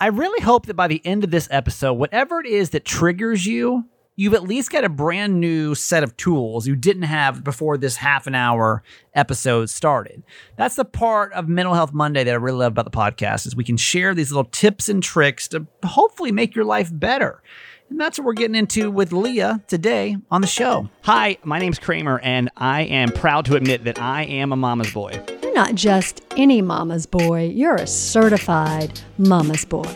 [0.00, 3.44] I really hope that by the end of this episode, whatever it is that triggers
[3.46, 7.76] you, you've at least got a brand new set of tools you didn't have before
[7.76, 8.84] this half an hour
[9.14, 10.22] episode started.
[10.56, 13.56] That's the part of Mental Health Monday that I really love about the podcast is
[13.56, 17.42] we can share these little tips and tricks to hopefully make your life better.
[17.90, 20.88] And that's what we're getting into with Leah today on the show.
[21.02, 24.92] Hi, my name's Kramer, and I am proud to admit that I am a mama's
[24.92, 25.37] boy.
[25.58, 29.92] You're not just any mama's boy, you're a certified mama's boy.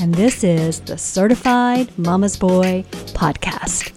[0.00, 3.92] And this is the Certified Mama's Boy Podcast.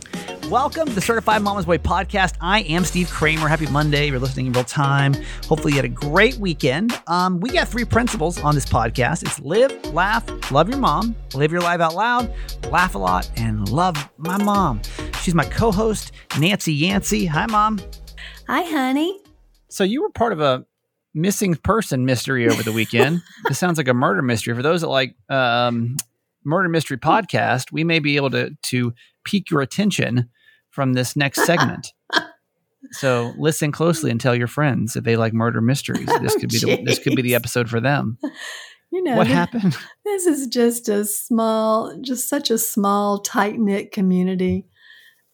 [0.51, 2.35] Welcome to the Certified Mama's Boy podcast.
[2.39, 3.47] I am Steve Kramer.
[3.47, 4.09] Happy Monday.
[4.09, 5.15] You're listening in real time.
[5.47, 6.93] Hopefully, you had a great weekend.
[7.07, 11.51] Um, we got three principles on this podcast it's live, laugh, love your mom, live
[11.51, 12.31] your life out loud,
[12.69, 14.81] laugh a lot, and love my mom.
[15.23, 17.25] She's my co host, Nancy Yancey.
[17.25, 17.79] Hi, mom.
[18.45, 19.19] Hi, honey.
[19.67, 20.63] So, you were part of a
[21.13, 23.21] missing person mystery over the weekend.
[23.47, 24.55] this sounds like a murder mystery.
[24.55, 25.97] For those that like um,
[26.43, 28.93] murder mystery podcast, we may be able to to
[29.23, 30.29] pique your attention
[30.69, 31.93] from this next segment.
[32.91, 36.07] so listen closely and tell your friends if they like murder mysteries.
[36.21, 38.17] This could be the, this could be the episode for them.
[38.89, 39.75] You know What happened?
[40.05, 44.65] This is just a small, just such a small, tight knit community.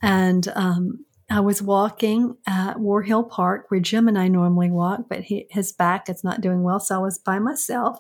[0.02, 5.06] And um, I was walking at War Hill Park where Jim and I normally walk,
[5.10, 6.80] but he, his back is not doing well.
[6.80, 7.98] So I was by myself.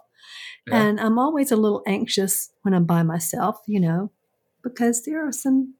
[0.67, 0.81] Yeah.
[0.81, 4.11] And I'm always a little anxious when I'm by myself, you know,
[4.63, 5.75] because there are some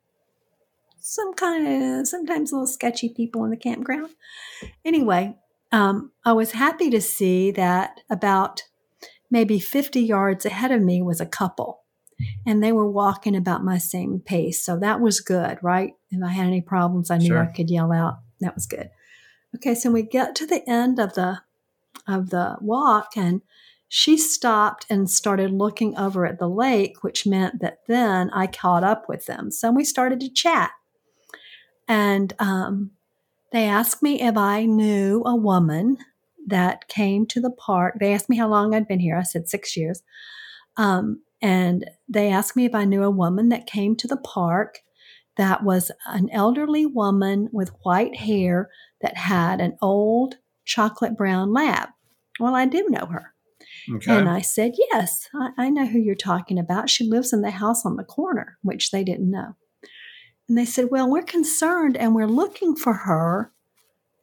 [0.99, 1.67] some kind
[1.99, 4.09] of sometimes a little sketchy people in the campground.
[4.85, 5.35] Anyway,
[5.71, 8.63] um, I was happy to see that about
[9.29, 11.82] maybe 50 yards ahead of me was a couple,
[12.45, 14.63] and they were walking about my same pace.
[14.63, 15.93] So that was good, right?
[16.09, 17.43] If I had any problems, I knew Sure.
[17.43, 18.19] I could yell out.
[18.39, 18.89] That was good.
[19.55, 21.41] Okay, so we get to the end of the
[22.07, 23.41] of the walk, and
[23.87, 28.83] she stopped and started looking over at the lake, which meant that then I caught
[28.83, 29.51] up with them.
[29.51, 30.71] So we started to chat.
[31.87, 32.91] And um,
[33.51, 35.97] they asked me if I knew a woman
[36.47, 37.97] that came to the park.
[37.99, 39.15] They asked me how long I'd been here.
[39.15, 40.01] I said six years.
[40.75, 44.79] Um, and they asked me if I knew a woman that came to the park
[45.35, 48.69] that was an elderly woman with white hair
[49.01, 51.89] that had an old chocolate brown lab.
[52.39, 53.33] Well, I do know her.
[54.19, 56.89] And I said, Yes, I, I know who you're talking about.
[56.89, 59.55] She lives in the house on the corner, which they didn't know.
[60.47, 63.51] And they said, Well, we're concerned and we're looking for her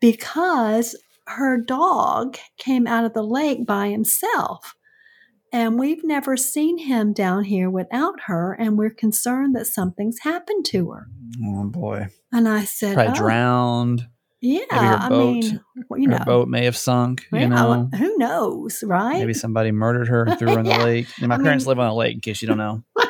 [0.00, 4.74] because her dog came out of the lake by himself.
[5.52, 8.52] And we've never seen him down here without her.
[8.52, 11.08] And we're concerned that something's happened to her.
[11.44, 14.08] Oh boy, And I said, probably "Oh, drowned.
[14.42, 17.26] Yeah, Maybe her I boat- mean, well, you Her know, boat may have sunk.
[17.32, 19.18] You well, know, who knows, right?
[19.18, 20.82] maybe somebody murdered her, and threw her in the Yeah.
[20.84, 21.06] lake.
[21.18, 22.82] And my I parents mean- live on a lake, in case you don't know.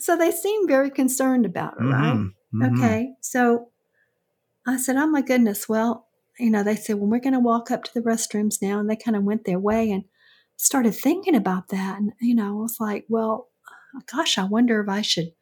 [0.00, 2.14] So they seem very concerned about her, right?
[2.16, 2.76] Mhm, mhm.
[2.76, 3.12] Okay.
[3.20, 3.68] So
[4.66, 5.68] I said, Oh my goodness.
[5.68, 6.06] Well,
[6.40, 8.80] you know, they said, Well, we're going to walk up to the restrooms now.
[8.80, 10.04] And they kind of went their way and
[10.64, 11.98] started thinking about that.
[11.98, 13.48] And, you know, I was like, Well,
[14.10, 15.32] gosh, I wonder if I should,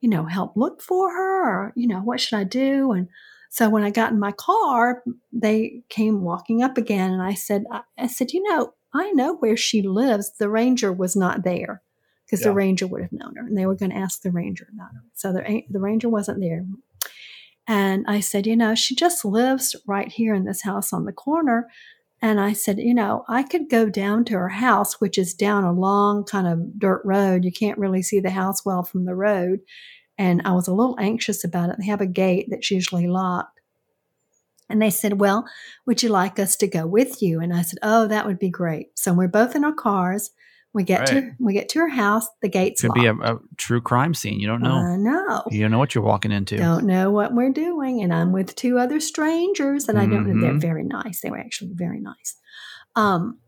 [0.00, 2.92] you know, help look for her or, you know, what should I do?
[2.92, 3.08] And
[3.50, 5.02] so when I got in my car,
[5.32, 7.12] they came walking up again.
[7.12, 7.64] And I said,
[7.98, 10.32] I, said, You know, I know where she lives.
[10.38, 11.82] The ranger was not there
[12.24, 12.48] because Yeah.
[12.48, 14.92] the ranger would have known her and they were going to ask the ranger about
[14.94, 15.02] her.
[15.14, 16.64] So the, the ranger wasn't there.
[17.68, 21.12] And I said, you know, she just lives right here in this house on the
[21.12, 21.68] corner.
[22.22, 25.64] And I said, you know, I could go down to her house, which is down
[25.64, 27.44] a long kind of dirt road.
[27.44, 29.60] You can't really see the house well from the road.
[30.18, 31.76] And I was a little anxious about it.
[31.78, 33.60] They have a gate that's usually locked.
[34.68, 35.46] And they said, Well,
[35.84, 37.40] would you like us to go with you?
[37.40, 38.98] And I said, Oh, that would be great.
[38.98, 40.30] So we're both in our cars.
[40.76, 41.08] We get Right.
[41.08, 42.26] to we get to her house.
[42.42, 44.38] The gate's Could be a, a true crime scene.
[44.38, 44.76] You don't know.
[44.76, 45.42] I know.
[45.50, 46.58] you don't know what you're walking into.
[46.58, 50.38] Don't know what we're doing, and I'm with two other strangers that I don't know.
[50.38, 50.60] They're Mhm.
[50.60, 51.22] very nice.
[51.22, 52.36] They were actually very nice.
[52.94, 53.38] Um,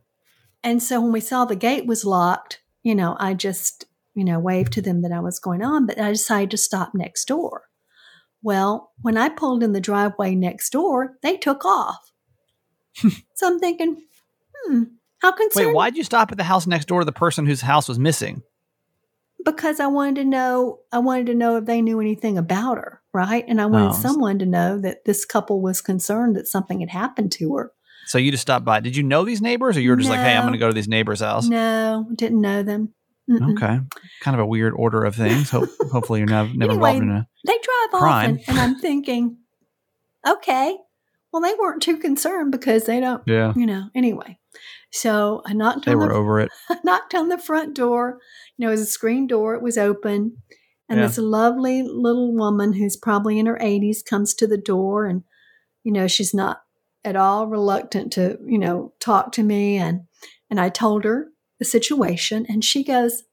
[0.65, 3.85] and so when we saw the gate was locked, you know, I just
[4.15, 6.95] you know waved to them that I was going on, but I decided to stop
[6.95, 7.65] next door.
[8.43, 12.11] Well, when I pulled in the driveway next door, they took off.
[13.35, 14.03] so I'm thinking,
[14.65, 14.83] hmm,
[15.21, 15.67] how concerned?
[15.69, 17.99] Wait, why'd you stop at the house next door to the person whose house was
[17.99, 18.43] missing?
[19.45, 23.01] because I wanted to know I wanted to know if they knew anything about her,
[23.15, 23.45] right?
[23.49, 24.03] And I wanted Oh.
[24.03, 27.73] someone to know that this couple was concerned that something had happened to her.
[28.07, 28.81] So you just stopped by.
[28.81, 30.67] Did you know these neighbors, or you were just like, "Hey, I'm going to go
[30.69, 31.47] to these neighbors' house"?
[31.49, 32.93] No, didn't know them.
[33.31, 33.53] Mm-mm.
[33.53, 33.79] Okay,
[34.23, 35.51] kind of a weird order of things.
[35.51, 37.29] Hope, hopefully, you're never, never Anyway, involved in a.
[37.47, 38.11] They drive Crime.
[38.11, 39.37] off, and, and I'm thinking,
[40.27, 40.77] okay,
[41.33, 43.53] well, they weren't too concerned because they don't, Yeah.
[43.57, 43.89] you know.
[43.95, 44.38] Anyway,
[44.91, 46.51] So I knocked They on were the over it.
[46.69, 48.19] I knocked on the front door.
[48.57, 49.55] You know, it was a screen door.
[49.55, 50.39] It was open.
[50.89, 51.07] And Yeah.
[51.07, 55.23] this lovely little woman who's probably in her 80s comes to the door and,
[55.85, 56.63] you know, she's not
[57.05, 59.77] at all reluctant to, you know, talk to me.
[59.77, 60.03] And,
[60.51, 63.25] and I told her the situation and she goes,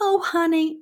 [0.00, 0.78] Oh, honey,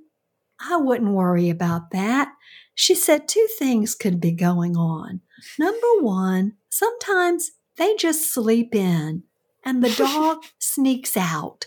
[0.61, 2.33] I wouldn't worry about that.
[2.75, 5.21] She said two things could be going on.
[5.59, 9.25] Number one, sometimes they just sleep in
[9.65, 11.67] and the dog sneaks out.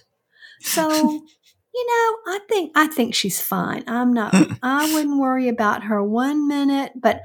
[0.62, 0.90] So,
[1.74, 3.84] you know, I think I think she's fine.
[3.88, 4.34] I'm not
[4.64, 7.22] I wouldn't worry about her one minute, but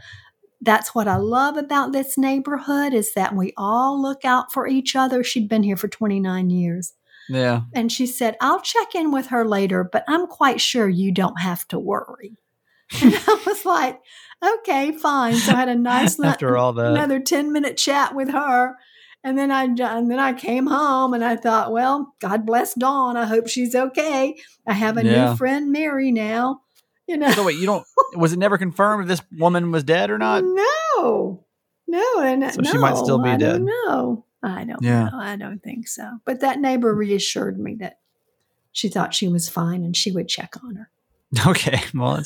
[0.60, 4.94] that's what I love about this neighborhood is that we all look out for each
[4.94, 5.24] other.
[5.24, 6.94] She'd been here for 29 years.
[7.28, 7.62] Yeah.
[7.74, 11.40] And she said, I'll check in with her later, but I'm quite sure you don't
[11.40, 12.36] have to worry.
[13.00, 14.00] And I was like,
[14.44, 15.34] okay, fine.
[15.36, 16.92] So I had a nice After all that.
[16.92, 18.76] another 10 minute chat with her.
[19.24, 23.16] And then I and then I came home and I thought, well, God bless Dawn.
[23.16, 24.36] I hope she's okay.
[24.66, 25.30] I have a Yeah.
[25.30, 26.62] new friend, Mary, now.
[27.06, 27.30] You know.
[27.30, 27.84] So wait, you don't?
[28.16, 30.42] Was it never confirmed if this woman was dead or not?
[30.44, 31.44] No,
[31.86, 33.64] no, and So she might still be I dead.
[33.86, 34.24] don't.
[34.42, 35.04] I don't Yeah.
[35.04, 35.19] know.
[35.19, 36.19] I don't think so.
[36.24, 37.98] But that neighbor reassured me that
[38.72, 40.90] she thought she was fine and she would check on her.
[41.46, 42.22] Okay, well,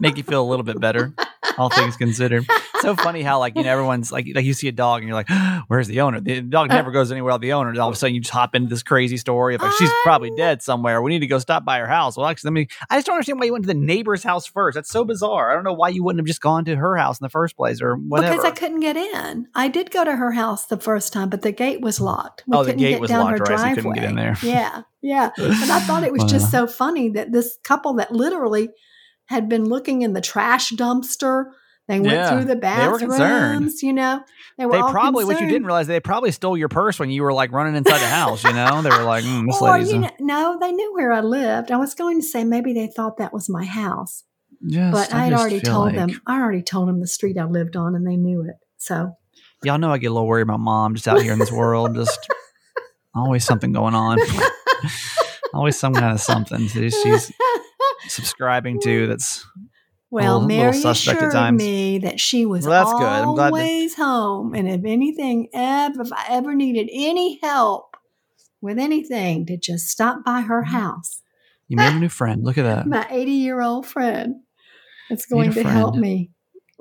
[0.00, 1.12] make you feel a little bit better,
[1.58, 2.46] all things considered.
[2.80, 5.16] So funny how like you know everyone's like like you see a dog and you're
[5.16, 5.28] like,
[5.68, 6.20] where's the owner?
[6.20, 6.74] The dog uh.
[6.74, 7.70] never goes anywhere without the owner.
[7.70, 9.90] And all of a sudden you just hop into this crazy story of like she's
[10.02, 10.36] probably ah.
[10.36, 11.02] dead somewhere.
[11.02, 12.16] We need to go stop by her house.
[12.16, 12.68] Well, actually, let me.
[12.88, 14.74] I just don't understand why you went to the neighbor's house first.
[14.74, 15.50] That's so bizarre.
[15.50, 17.56] I don't know why you wouldn't have just gone to her house in the first
[17.56, 18.36] place or whatever.
[18.36, 19.46] Because I couldn't get in.
[19.54, 22.44] I did go to her house the first time, but the gate was locked.
[22.46, 24.36] We Oh, the couldn't gate get was locked, right, so you couldn't get in there.
[24.42, 25.30] Yeah, yeah.
[25.36, 28.70] And I thought it was just so funny that this couple that literally
[29.30, 31.46] had been looking in the trash dumpster.
[31.88, 33.82] They went Yeah, through the bathrooms.
[33.82, 34.22] You know,
[34.58, 37.22] they were they probably what you didn't realize they probably stole your purse when you
[37.22, 38.44] were like running inside the house.
[38.44, 41.10] You know, they were like, mm, "This Or lady's." you know, no, they knew where
[41.10, 41.72] I lived.
[41.72, 44.22] I was going to say maybe they thought that was my house,
[44.68, 46.20] Just- but I had already told like- them.
[46.26, 48.56] I already told them the street I lived on, and they knew it.
[48.76, 49.12] So
[49.64, 51.94] Y'all know I get a little worried about mom just out here in this world.
[51.94, 52.18] Just
[53.14, 54.18] always something going on.
[55.54, 57.32] always some kind of something she's
[58.08, 59.06] subscribing to.
[59.06, 59.46] That's
[60.10, 61.62] Well, little- little Mary at assured times.
[61.62, 63.06] me that she was Well, that's good.
[63.08, 67.96] I'm glad that- always home, and if anything ever, if I ever needed any help
[68.60, 70.72] with anything, to just stop by her Mm-hmm.
[70.76, 71.22] house.
[71.68, 72.42] you made a new friend.
[72.44, 72.86] Look at that.
[72.86, 74.36] My eighty-year-old friend
[75.10, 76.30] is Need a going to help me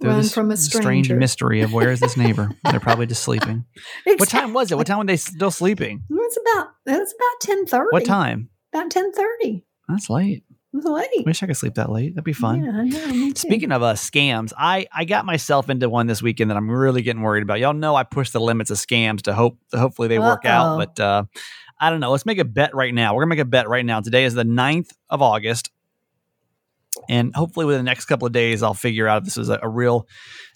[0.02, 2.50] Through run from a strange mystery of where is this neighbor?
[2.72, 3.66] They're probably just sleeping.
[4.06, 4.76] What time was it?
[4.78, 6.02] What time were they still sleeping?
[6.10, 7.90] It was about it was about ten thirty.
[7.92, 8.50] What time?
[8.74, 9.66] About ten thirty.
[9.88, 10.44] That's late.
[10.72, 11.26] Late.
[11.26, 12.14] Wish I could sleep that late.
[12.14, 12.64] That'd be fun.
[12.64, 13.32] Yeah, I know.
[13.36, 17.02] Speaking of uh, scams, I, I got myself into one this weekend that I'm really
[17.02, 17.60] getting worried about.
[17.60, 20.78] Y'all know I push the limits of scams to hope to hopefully they work out,
[20.78, 21.24] but uh,
[21.80, 22.12] I don't know.
[22.12, 23.16] Let's make a bet right now.
[23.16, 24.00] We're gonna make a bet right now.
[24.02, 25.72] Today is the 9th of August,
[27.10, 29.60] and hopefully within the next couple of days, I'll figure out if this is a,
[29.64, 30.08] a real.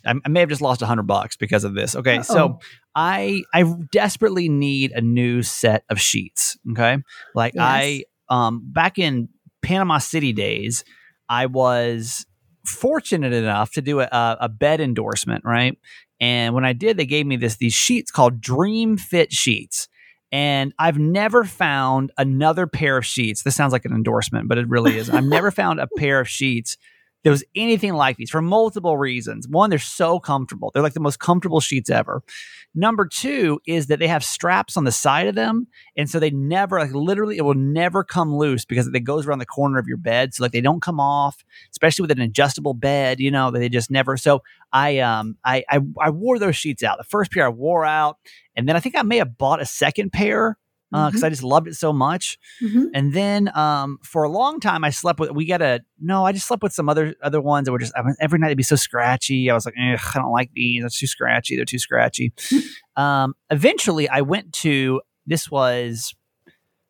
[0.06, 1.96] I, I may have just lost a hundred bucks because of this.
[1.96, 2.60] Okay, so Uh-oh.
[2.94, 6.56] I I desperately need a new set of sheets.
[6.72, 6.98] Okay,
[7.34, 9.30] like I um back in
[9.64, 10.84] Panama City days,
[11.30, 12.26] I was
[12.66, 14.08] fortunate enough to do a,
[14.40, 15.78] a bed endorsement, right?
[16.20, 19.88] And when I did, they gave me this these sheets called Dream Fit sheets.
[20.32, 23.44] And I've never found another pair of sheets.
[23.44, 25.10] This sounds like an endorsement, but it really is.
[25.10, 26.78] I've never found a pair of sheets
[27.24, 29.48] that was anything like these for multiple reasons.
[29.48, 30.72] One, they're so comfortable.
[30.74, 32.24] They're like the most comfortable sheets ever.
[32.76, 35.68] Number two is that they have straps on the side of them.
[35.96, 39.40] And so they never, like literally, it will never come loose because it goes around
[39.40, 40.34] the corner of your bed.
[40.34, 43.92] So like they don't come off, especially with an adjustable bed, you know, they just
[43.92, 44.18] never.
[44.18, 46.98] So I, um, I, I, I wore those sheets out.
[46.98, 48.18] The first pair I wore out.
[48.56, 50.58] And then I think I may have bought a second pair
[50.94, 52.38] because I just loved it so much.
[52.62, 52.86] Mhm.
[52.94, 55.32] And then um, for a long time, I slept with.
[55.32, 56.26] We got a no.
[56.26, 58.48] I just slept with some other other ones that were just I mean, every night
[58.48, 59.50] it'd be so scratchy.
[59.50, 60.84] I was like, Ugh, I don't like these.
[60.84, 61.56] It's too scratchy.
[61.56, 62.32] They're too scratchy.
[62.96, 66.14] um, eventually, I went to this was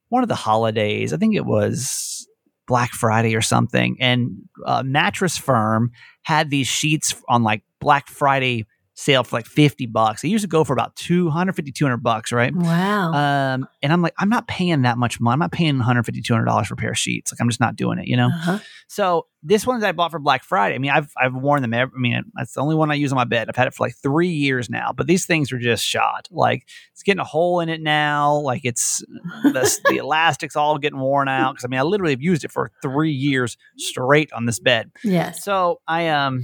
[0.10, 1.14] one of the holidays.
[1.14, 2.28] I think it was
[2.68, 4.32] Black Friday or something, and
[4.66, 5.92] uh, Mattress Firm
[6.24, 10.22] had these sheets on like Black Friday sale for like 50 bucks.
[10.22, 12.56] They used to go for about 250, 200 bucks, right?
[12.56, 13.12] Wow.
[13.14, 15.34] Um, and I'm like, I'm not paying that much money.
[15.34, 17.32] I'm not paying 150 $200 for a pair of sheets.
[17.32, 18.28] Like, I'm just not doing it, you know?
[18.28, 18.60] Uh-huh.
[18.88, 21.74] So this one that I bought for Black Friday, I mean, I've, I've worn them.
[21.74, 23.50] Every, I mean, that's the only one I use on my bed.
[23.50, 26.28] I've had it for like three years now, but these things are just shot.
[26.32, 28.36] Like it's getting a hole in it now.
[28.36, 29.00] Like it's
[29.44, 31.56] the, the elastic's all getting worn out.
[31.56, 34.92] Cause I mean, I literally have used it for three years straight on this bed.
[35.04, 35.32] Yeah.
[35.32, 36.44] So I, um,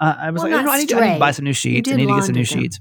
[0.00, 1.30] uh, I was Well, like, you know, not I need, to, I need to buy
[1.30, 1.90] some new sheets.
[1.90, 2.60] I need to get some new them.
[2.62, 2.80] sheets.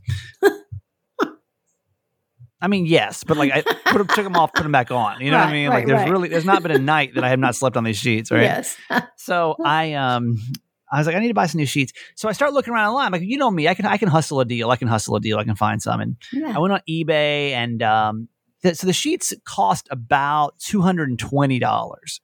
[2.61, 5.21] I mean, yes, but like I put took them off, put them back on.
[5.21, 5.69] You know what I mean?
[5.69, 6.11] right, like there's right.
[6.11, 8.41] really there's not been a night that I have not slept on these sheets, right?
[8.43, 8.77] Yes.
[9.15, 10.38] So I um
[10.91, 11.93] I was like, I need to buy some new sheets.
[12.15, 13.11] So I start looking around online.
[13.11, 14.71] Like, you know me, I can I can hustle a deal.
[14.71, 15.38] I can hustle a deal.
[15.38, 16.01] I can find some.
[16.01, 16.53] And yeah.
[16.55, 18.27] I went on eBay and um
[18.63, 22.19] th- so the sheets cost about two hundred and twenty dollars.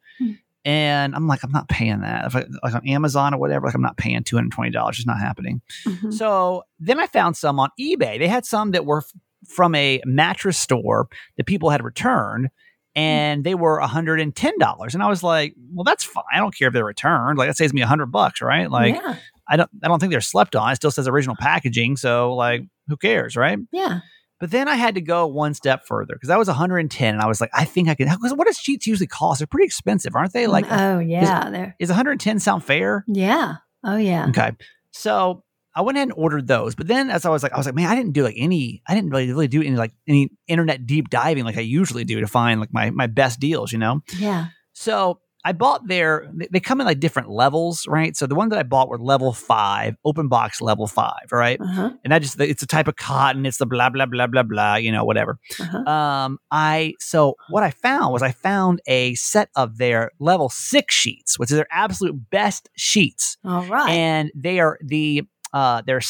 [0.66, 2.26] And I'm like, I'm not paying that.
[2.26, 4.98] If I, like on Amazon or whatever, like I'm not paying two hundred twenty dollars.
[4.98, 5.62] It's not happening.
[5.86, 6.12] Mhm.
[6.14, 8.18] So then I found some on eBay.
[8.20, 9.12] They had some that were f-
[9.48, 11.08] from a mattress store
[11.38, 12.50] that people had returned,
[12.96, 14.94] and they were $110.
[14.94, 16.24] And I was like, well, that's fine.
[16.34, 17.38] I don't care if they're returned.
[17.38, 18.70] Like that saves me a hundred bucks, right?
[18.72, 19.18] Like yeah.
[19.48, 20.72] I don't I don't think they're slept on.
[20.72, 21.98] It still says original packaging.
[21.98, 23.60] So like who cares, right?
[23.72, 24.00] Yeah.
[24.40, 27.28] But then I had to go one step further because that was 110, and I
[27.28, 28.10] was like, I think I can.
[28.10, 29.40] Because what does sheets usually cost?
[29.40, 30.46] They're pretty expensive, aren't they?
[30.46, 31.50] Mm, like, uh, oh yeah.
[31.50, 31.76] There.
[31.80, 33.06] is 110 sound fair?
[33.08, 33.56] Yeah.
[33.84, 34.28] Oh yeah.
[34.30, 34.52] Okay.
[34.92, 35.44] So
[35.76, 36.74] I went ahead and ordered those.
[36.74, 38.82] But then as I was like, I was like, man, I didn't do like any,
[38.88, 42.20] I didn't really, really do any like any internet deep diving like I usually do
[42.22, 44.02] to find like my my best deals, you know?
[44.18, 44.48] Yeah.
[44.74, 48.18] So I bought their they- come in like different levels, right?
[48.18, 51.62] So the one that I bought were level five, open box level five, right?
[51.62, 51.92] Uh huh.
[52.04, 54.76] And that just it's a type of cotton, it's the blah blah blah blah blah,
[54.76, 55.38] you know, whatever.
[55.60, 55.78] Uh-huh.
[55.90, 60.96] Um, I so what I found was I found a set of their level six
[60.96, 63.90] sheets, which is their absolute best sheets All right.
[63.90, 65.22] and they are the
[65.54, 66.02] uh they're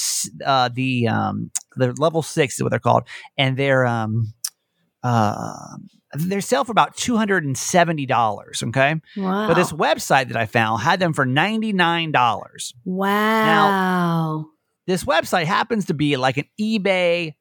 [0.46, 3.04] uh the um they're level six is what they're called
[3.38, 4.34] and they're um
[5.04, 5.76] uh
[6.16, 8.64] they sell for about two hundred and seventy dollars.
[8.64, 9.48] Okay, wow.
[9.48, 12.74] but this website that I found had them for ninety nine dollars.
[12.86, 14.46] wow.
[14.88, 17.34] This website happens to be like an eBay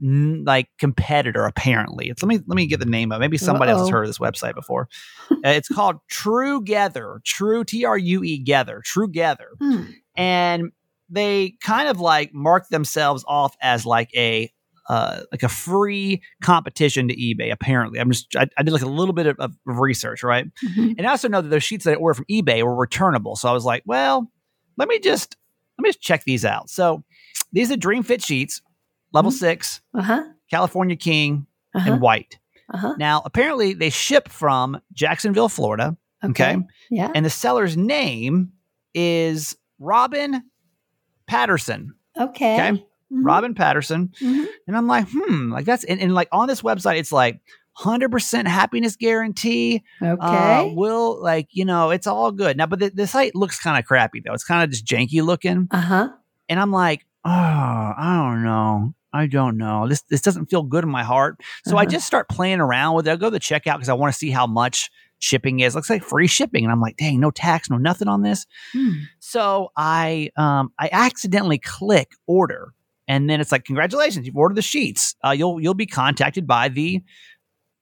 [0.00, 1.44] like competitor.
[1.44, 3.16] Apparently, it's let me let me get the name of.
[3.16, 3.20] it.
[3.20, 4.88] Maybe somebody else has heard of this website before.
[5.30, 7.20] Uh, it's called True Gather.
[7.24, 8.82] True T R U E Gather.
[8.84, 9.48] True Gather.
[9.60, 9.82] Hmm.
[10.16, 10.72] and
[11.08, 14.50] they kind of like mark themselves off as like a
[14.88, 17.50] uh, like a free competition to eBay.
[17.52, 20.46] Apparently, I'm just I, I did like a little bit of, of research, right?
[20.64, 20.94] Mhm.
[20.98, 23.36] And I also know that those sheets that I ordered from eBay were returnable.
[23.36, 24.30] So I was like, well,
[24.76, 25.36] let me just
[25.78, 26.70] let me just check these out.
[26.70, 27.02] So
[27.52, 28.62] these are Dream Fit sheets,
[29.12, 29.34] level Mhm.
[29.34, 30.22] six, Uh-huh.
[30.50, 31.92] California King, Uh-huh.
[31.92, 32.38] and white.
[32.72, 32.94] Uh-huh.
[32.98, 36.56] Now, apparently, they ship from Jacksonville, Florida, okay.
[36.90, 37.10] Yeah.
[37.14, 38.52] and the seller's name
[38.94, 40.42] is Robin
[41.26, 41.94] Patterson.
[42.18, 42.54] Okay.
[42.70, 42.84] Okay.
[43.12, 43.24] Mhm.
[43.24, 44.10] Robin Patterson.
[44.20, 44.46] Mhm.
[44.66, 47.40] And I'm like, hmm, like that's and, and like on this website, it's like
[47.78, 49.82] 100% happiness guarantee.
[50.02, 50.16] Okay.
[50.20, 52.56] Uh, will like, you know, it's all good.
[52.56, 54.32] Now, but the, the site looks kind of crappy though.
[54.32, 55.68] It's kind of just janky looking.
[55.70, 56.08] uh-huh.
[56.48, 58.94] And I'm like, oh, I don't know.
[59.12, 59.88] I don't know.
[59.88, 61.36] This this doesn't feel good in my heart.
[61.64, 61.90] So I Uh-huh.
[61.90, 63.12] just start playing around with it.
[63.12, 65.74] I go to the checkout because I want to see how much shipping is.
[65.74, 66.64] Looks like free shipping.
[66.64, 68.46] And I'm like, dang, no tax, no nothing on this.
[68.72, 68.90] Hmm.
[69.20, 72.74] So I um I accidentally click order,
[73.08, 75.14] and then it's like congratulations, you've ordered the sheets.
[75.24, 77.02] Uh, you'll you'll be contacted by the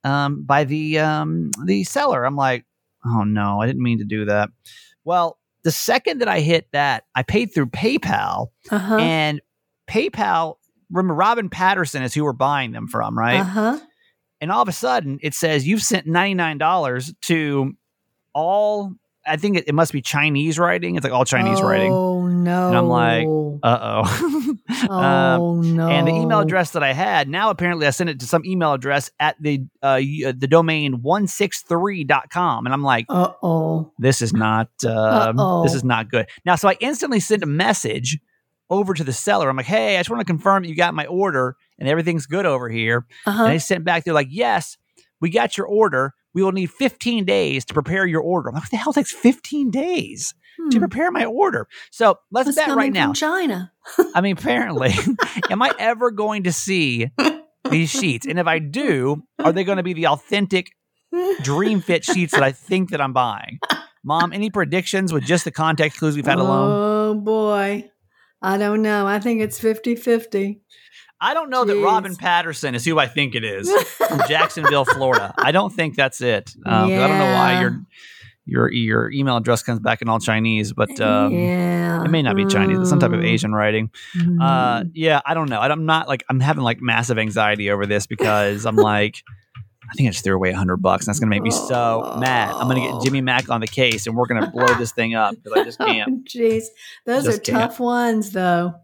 [0.05, 2.25] um by the um the seller.
[2.25, 2.65] I'm like,
[3.05, 4.51] oh no, I didn't mean to do that.
[5.05, 8.97] Well, the second that I hit that, I paid through PayPal, Uh-huh.
[8.97, 9.41] and
[9.89, 10.57] PayPal.
[10.91, 13.41] Remember, Robin Patterson is who we're buying them from, right?
[13.41, 13.79] Uh-huh.
[14.41, 17.73] and all of a sudden it says you've sent $99 to
[18.35, 18.93] all
[19.27, 22.69] i think it, it must be chinese writing it's like all chinese writing Oh no.
[22.69, 23.27] And I'm like,
[23.63, 24.55] uh-oh
[24.91, 25.89] oh no.
[25.89, 28.73] and the email address that i had now apparently i sent it to some email
[28.75, 33.93] address at the uh, uh, the domain 163.com and i'm like Uh-oh.
[33.99, 35.63] this is not um, Uh-oh.
[35.65, 38.19] this is not good now so i instantly sent a message
[38.71, 40.95] over to the seller i'm like hey i just want to confirm that you got
[40.95, 43.45] my order and everything's good over here Uh-huh.
[43.45, 44.77] and they sent back, they're like, yes,
[45.21, 46.13] we got your order.
[46.35, 48.49] We will need 15 days to prepare your order.
[48.49, 50.35] I'm like, what the hell takes 15 days
[50.71, 50.79] to Hmm.
[50.79, 51.67] prepare my order?
[51.91, 53.13] So let's It's bet right now.
[53.13, 53.73] China.
[54.15, 54.93] I mean, apparently,
[55.51, 57.11] am I ever going to see
[57.71, 58.27] these sheets?
[58.27, 60.71] And if I do, are they going to be the authentic
[61.43, 63.59] dream fit sheets that I think that I'm buying?
[64.05, 66.71] Mom, any predictions with just the context clues we've had alone?
[66.73, 67.91] Oh boy.
[68.43, 69.07] I don't know.
[69.07, 70.61] I think it's 50-50.
[71.21, 75.33] I don't know that Robin Patterson is who I think it is from Jacksonville, Florida.
[75.39, 76.55] I don't think that's it.
[76.67, 77.81] Um, 'cause I don't know why your
[78.47, 82.05] your your email address comes back in all Chinese, but um, yeah.
[82.05, 83.27] it may not be Chinese, but some type of Mm.
[83.27, 83.91] Asian writing.
[84.41, 84.91] Uh, Mm.
[84.95, 85.61] yeah, I don't know.
[85.61, 89.17] I'm not like I'm having like massive anxiety over this because I'm like.
[89.87, 91.05] I think I just threw away a hundred bucks.
[91.07, 92.55] and That's gonna make me so mad.
[92.55, 95.35] I'm gonna get Jimmy Mack on the case, and we're gonna blow this thing up
[95.35, 96.25] because I just can't.
[96.27, 96.65] Jeez,
[97.05, 97.71] those Just are can't.
[97.71, 98.75] tough ones, though.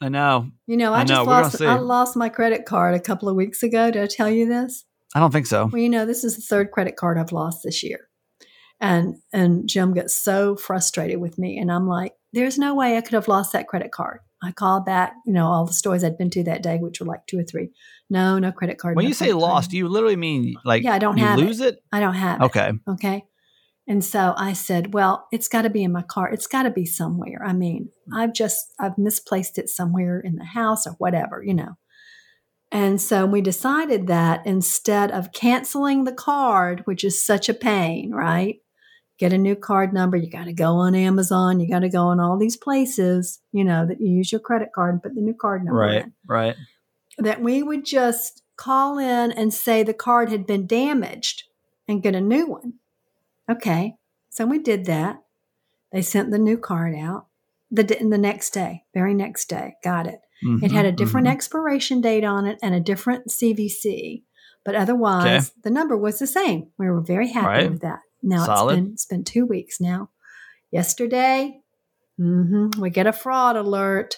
[0.00, 0.50] I know.
[0.66, 3.36] You know, I, I know, just lost I lost my credit card a couple of
[3.36, 3.90] weeks ago.
[3.90, 4.84] Did I tell you this?
[5.14, 5.66] I don't think so.
[5.66, 8.08] Well, you know, this is the third credit card I've lost this year,
[8.80, 13.00] and and Jim gets so frustrated with me, and I'm like, "There's no way I
[13.00, 14.20] could have lost that credit card.
[14.42, 17.06] I called back, you know, all the stores I'd been to that day, which were
[17.06, 17.70] like two or three.
[18.08, 18.96] No, no credit card.
[18.96, 19.42] When no you say card.
[19.42, 21.42] lost, do you literally mean like Yeah, I don't have it.
[21.42, 21.82] lose it?
[21.92, 22.44] I don't have it.
[22.44, 22.72] Okay.
[22.88, 23.24] Okay.
[23.90, 26.30] And so I said, well, it's got to be in my car.
[26.30, 27.42] It's got to be somewhere.
[27.44, 28.20] I mean, mm-hmm.
[28.20, 31.76] I've just, I've misplaced it somewhere in the house or whatever, you know.
[32.70, 38.12] And so we decided that instead of canceling the card, which is such a pain,
[38.12, 38.58] right?
[39.18, 40.16] Get a new card number.
[40.16, 41.58] You got to go on Amazon.
[41.58, 44.68] You got to go on all these places, you know, that you use your credit
[44.72, 46.04] card and put the new card number Right.
[46.04, 46.54] in Right.
[47.18, 51.42] that we would just call in and say the card had been damaged
[51.88, 52.74] and get a new one.
[53.50, 53.94] Okay,
[54.28, 55.22] so we did that.
[55.92, 57.26] They sent the new card out
[57.70, 59.74] the the next day, very next day.
[59.82, 60.20] Got it.
[60.62, 61.32] It had a Mhm, different mhm.
[61.32, 64.22] expiration date on it and a different CVC,
[64.64, 66.68] but otherwise the number was the same.
[66.78, 67.70] We were very happy Right.
[67.70, 68.00] with that.
[68.22, 68.72] Now Solid.
[68.72, 70.10] it's been it's been two weeks now.
[70.70, 71.60] Yesterday,
[72.16, 74.16] hmm we get a fraud alert.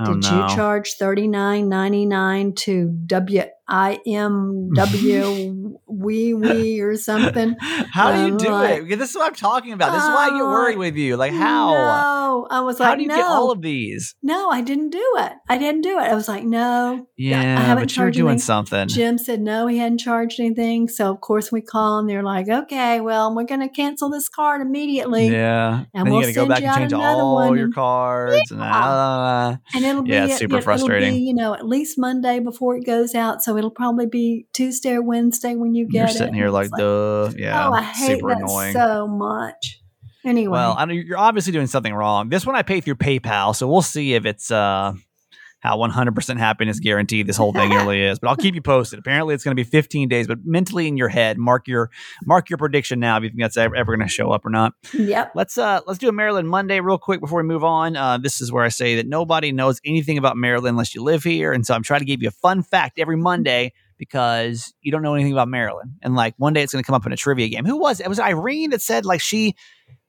[0.00, 0.48] Oh, Did no.
[0.48, 7.56] you charge thirty nine ninety nine to W I M W wee wee or something?
[7.92, 8.98] How do you I'm do like, it?
[8.98, 9.92] This is what I'm talking about.
[9.92, 11.16] This is why I get Oh, worried with you.
[11.16, 11.72] Like how?
[11.72, 14.14] No, I was like, how do you no, get all of these?
[14.22, 15.32] no, I didn't do it.
[15.48, 16.02] I didn't do it.
[16.02, 17.06] I was like, no.
[17.16, 18.38] Yeah, I haven't but you're doing anything.
[18.42, 18.88] something.
[18.88, 20.88] Jim said no, he hadn't charged anything.
[20.88, 24.28] So of course we call and they're like, okay, well, we're going to cancel this
[24.28, 27.34] card immediately, Yeah, And then we'll you got to go back you and change all
[27.34, 31.14] one your cards and uh, and it'll be Yeah, it's super frustrating.
[31.14, 33.42] Be, you know, at least Monday before it goes out.
[33.42, 36.12] So it'll probably be Tuesday or Wednesday when you get you're it.
[36.12, 38.72] sitting here like, it's duh, yeah, oh, I hate super that annoying.
[38.72, 39.80] so much.
[40.24, 42.28] Anyway, Well, I know you're obviously doing something wrong.
[42.28, 44.92] This one I pay through PayPal, so we'll see if it's uh
[45.60, 48.20] how 100% happiness guaranteed this whole thing really is.
[48.20, 48.98] But I'll keep you posted.
[48.98, 51.90] Apparently, it's going to be 15 days, but mentally in your head, mark your
[52.24, 54.50] mark your prediction now if you think that's ever, ever going to show up or
[54.50, 54.74] not.
[54.92, 55.32] yep.
[55.34, 57.96] Let's uh let's do a Maryland Monday real quick before we move on.
[57.96, 61.24] Uh, this is where I say that nobody knows anything about Maryland unless you live
[61.24, 64.92] here, and so I'm trying to give you a fun fact every Monday because you
[64.92, 65.92] don't know anything about Maryland.
[66.02, 67.64] And like one day it's going to come up in a trivia game.
[67.64, 68.06] Who was it?
[68.06, 69.54] It was Irene that said like she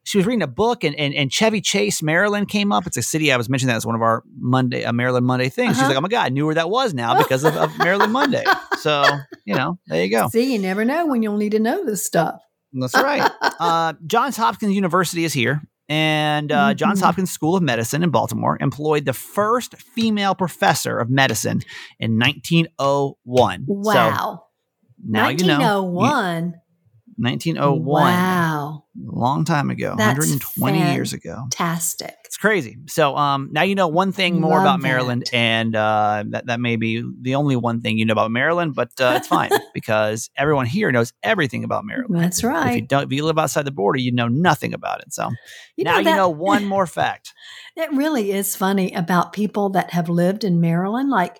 [0.05, 2.87] she was reading a book and, and and Chevy Chase, Maryland came up.
[2.87, 5.49] It's a city I was mentioning that as one of our Monday uh, Maryland Monday
[5.49, 5.71] things.
[5.75, 5.89] She's Uh-huh.
[5.89, 8.43] like, oh my god, I knew where that was now because of, of Maryland Monday.
[8.79, 9.03] So
[9.45, 10.29] you know, there you go.
[10.29, 12.39] See, you never know when you'll need to know this stuff.
[12.71, 13.29] That's right.
[13.59, 17.05] uh, Johns Hopkins University is here, and uh, Johns Mhm.
[17.05, 21.61] Hopkins School of Medicine in Baltimore employed the first female professor of medicine
[21.99, 23.65] in 1901.
[23.67, 24.43] So Wow.
[25.03, 25.59] now you know.
[27.19, 27.79] 1901.
[27.79, 28.03] 1901.
[28.03, 28.83] Wow.
[29.01, 29.95] Long time ago.
[29.97, 31.35] That's 120 years ago.
[31.35, 32.15] Fantastic.
[32.25, 32.77] It's crazy.
[32.87, 35.35] So um, now you know one thing more Love about Maryland, that.
[35.35, 38.89] and uh, that that may be the only one thing you know about Maryland, but
[38.99, 42.21] uh, it's fine because everyone here knows everything about Maryland.
[42.23, 42.87] That's If you right.
[42.87, 45.13] don't, if you live outside the border, you know nothing about it.
[45.13, 45.29] So
[45.75, 47.33] You now know you know one more fact.
[47.75, 51.09] It really is funny about people that have lived in Maryland.
[51.09, 51.39] Like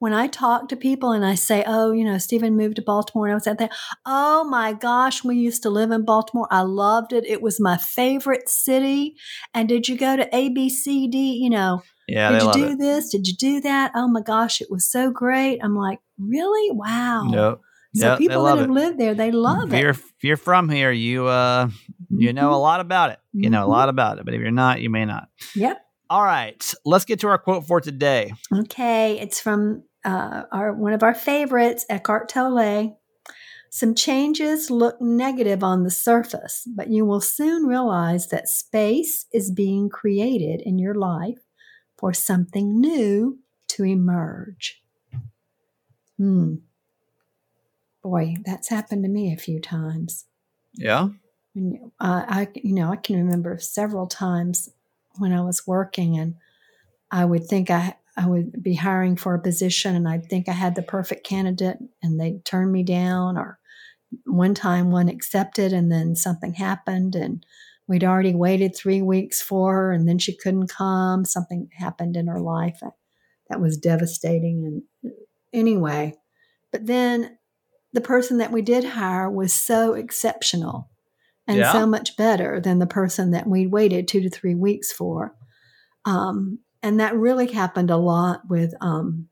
[0.00, 3.26] when I talk to people and I say, "Oh, you know, Stephen moved to Baltimore,"
[3.26, 3.70] and I was at that.
[4.04, 6.48] Oh my gosh, we used to live in Baltimore.
[6.50, 7.24] I loved it.
[7.24, 9.14] It was my favorite city.
[9.54, 11.38] And did you go to ABCD?
[11.40, 12.78] You know, Yeah, did you do it.
[12.78, 13.10] this?
[13.10, 13.92] Did you do that?
[13.94, 15.60] Oh my gosh, it was so great.
[15.62, 16.70] I'm like, really?
[16.74, 17.28] Wow.
[17.30, 17.60] Yep.
[17.96, 18.72] So Yep, people that have it.
[18.72, 19.96] lived there, they love if you're, it.
[19.96, 21.68] if you're from here, you uh,
[22.08, 23.18] you know a lot about it.
[23.32, 23.70] You know a Mhm.
[23.70, 24.24] lot about it.
[24.24, 25.28] But if you're not, you may not.
[25.56, 25.80] Yep.
[26.08, 28.32] All right, let's get to our quote for today.
[28.52, 32.98] Okay, it's from uh, our one of our favorites, Eckhart Tolle.
[33.72, 39.52] Some changes look negative on the surface, but you will soon realize that space is
[39.52, 41.38] being created in your life
[41.96, 44.82] for something new to emerge.
[46.16, 46.56] Hmm.
[48.02, 50.24] Boy, that's happened to me a few times.
[50.74, 51.10] Yeah.
[51.54, 54.68] And uh, I, you know, I can remember several times
[55.18, 56.34] when I was working, and
[57.10, 60.52] I would think I, I would be hiring for a position, and I'd think I
[60.52, 63.38] had the perfect candidate, and they'd turn me down.
[63.38, 63.58] Or
[64.26, 67.44] one time, one accepted, and then something happened, and
[67.88, 71.24] we'd already waited three weeks for her, and then she couldn't come.
[71.24, 72.92] Something happened in her life that,
[73.48, 74.82] that was devastating.
[75.02, 75.12] And
[75.52, 76.14] anyway,
[76.72, 77.38] but then
[77.92, 80.90] the person that we did hire was so exceptional
[81.46, 81.72] and Yeah.
[81.72, 85.34] so much better than the person that we waited two to three weeks for.
[86.04, 89.28] Um, and that really happened a lot with, um,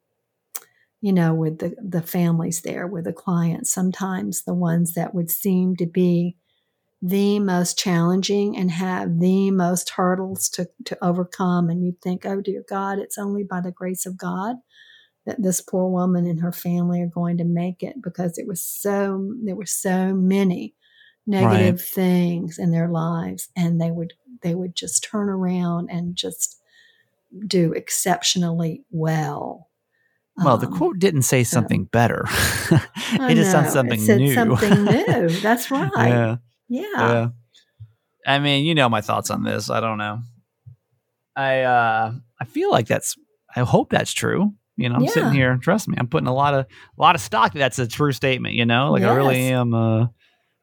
[1.00, 3.72] you know, with the, the families there, with the clients.
[3.72, 6.37] Sometimes the ones that would seem to be
[7.00, 11.70] the most challenging and have the most hurdles to, to overcome.
[11.70, 14.56] And you'd think, oh, dear God, it's only by the grace of God
[15.24, 18.62] that this poor woman and her family are going to make it because it was
[18.64, 20.74] so, there were so many
[21.28, 26.58] negative things in their lives and they would they would just turn around and just
[27.46, 29.68] do exceptionally well.
[30.36, 32.24] Well, the Um, quote didn't say so- something better.
[33.10, 34.34] It just know, sounds something it said new.
[34.34, 35.28] something new.
[35.42, 35.90] That's right.
[35.96, 36.36] yeah.
[36.68, 36.84] Yeah.
[36.96, 37.28] Yeah.
[38.26, 39.70] I mean, you know my thoughts on this.
[39.70, 40.20] I don't know.
[41.34, 43.16] I uh I feel like that's
[43.56, 44.52] I hope that's true.
[44.76, 47.20] You know, I'm sitting here, trust me, I'm putting a lot of a lot of
[47.20, 48.92] stock that that's a true statement, you know?
[48.92, 50.06] Like I really am uh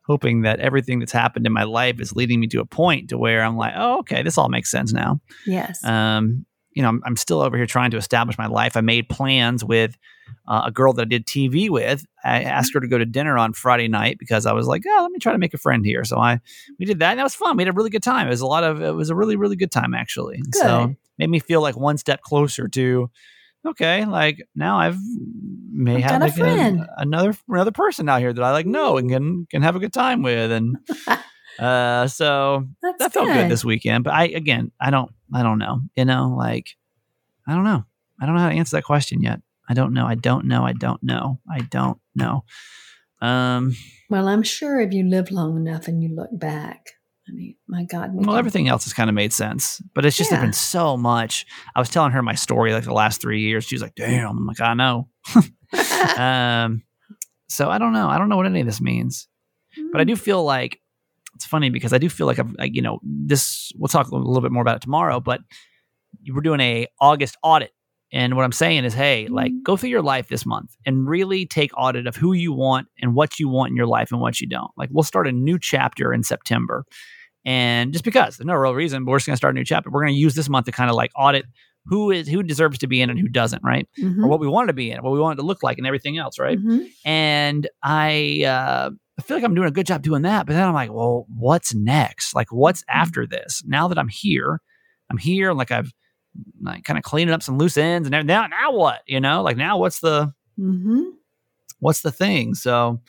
[0.06, 3.18] hoping that everything that's happened in my life is leading me to a point to
[3.18, 5.84] where I'm like, "Oh, okay, this all makes sense now." Yes.
[5.84, 6.46] Um,
[6.76, 8.78] you know, I'm, I'm still over here trying to establish my life.
[8.78, 9.98] I made plans with
[10.48, 12.06] uh, a girl that I did TV with.
[12.24, 15.00] I asked her to go to dinner on Friday night because I was like, oh,
[15.02, 16.04] let me try to make a friend here.
[16.04, 16.42] So I
[16.78, 17.56] we did that, and that was fun.
[17.58, 18.28] We had a really good time.
[18.28, 20.42] It was a lot of it was a really really good time actually.
[20.52, 20.98] So Good.
[21.18, 23.10] made me feel like one step closer to
[23.66, 25.00] okay, like now I've
[25.72, 26.86] may I've have got a like friend.
[26.98, 29.94] another another person out here that I like know and can can have a good
[29.94, 30.78] time with and.
[31.60, 34.04] Uh, so That's that felt good this weekend.
[34.04, 35.82] But I again, I don't, I don't know.
[35.96, 36.70] You know, like
[37.48, 37.86] I don't know.
[38.22, 39.42] I don't know how to answer that question yet.
[39.70, 40.06] I don't know.
[40.06, 40.64] I don't know.
[40.66, 41.40] I don't know.
[41.52, 42.44] I don't know.
[43.22, 43.76] Um.
[44.10, 46.86] Well, I'm sure if you live long enough and you look back,
[47.28, 48.14] I mean, my God.
[48.14, 50.42] we Well, everything else has kind of made sense, but it's just Yeah.
[50.42, 51.46] been so much.
[51.76, 53.64] I was telling her my story like the last three years.
[53.66, 55.10] She was like, "Damn!" I'm like, "I know."
[56.18, 56.84] um.
[57.48, 58.08] So I don't know.
[58.10, 59.28] I don't know what any of this means.
[59.92, 60.80] but I do feel like
[61.36, 63.72] it's funny because I do feel like I've, I, you know, this.
[63.78, 65.42] We'll talk a little bit more about it tomorrow, but
[66.34, 67.72] we're doing a August audit,
[68.12, 71.46] and what I'm saying is, hey, like go through your life this month and really
[71.46, 74.40] take audit of who you want and what you want in your life and what
[74.40, 74.72] you don't.
[74.78, 76.86] Like we'll start a new chapter in September,
[77.46, 79.90] and just because there's no real reason, but we're just gonna start a new chapter.
[79.92, 81.46] We're gonna use this month to kind of like audit
[81.88, 83.88] who is who deserves to be in and who doesn't, right?
[84.02, 84.24] Mhm.
[84.24, 86.18] Or what we wanted to be in, what we wanted to look like, and everything
[86.18, 86.58] else, right?
[86.58, 86.88] Mhm.
[87.06, 90.46] and I uh, I feel like I'm doing a good job doing that.
[90.46, 92.36] But then I'm like, well, what's next?
[92.36, 93.64] Like, what's after this?
[93.66, 94.62] Now that I'm here,
[95.10, 95.54] I'm here.
[95.54, 95.94] Like I've
[96.62, 99.02] like kind of cleaning up some loose ends, and now now what?
[99.08, 101.12] You know, like now what's the Mhm.
[101.80, 102.56] what's the thing?
[102.56, 103.02] So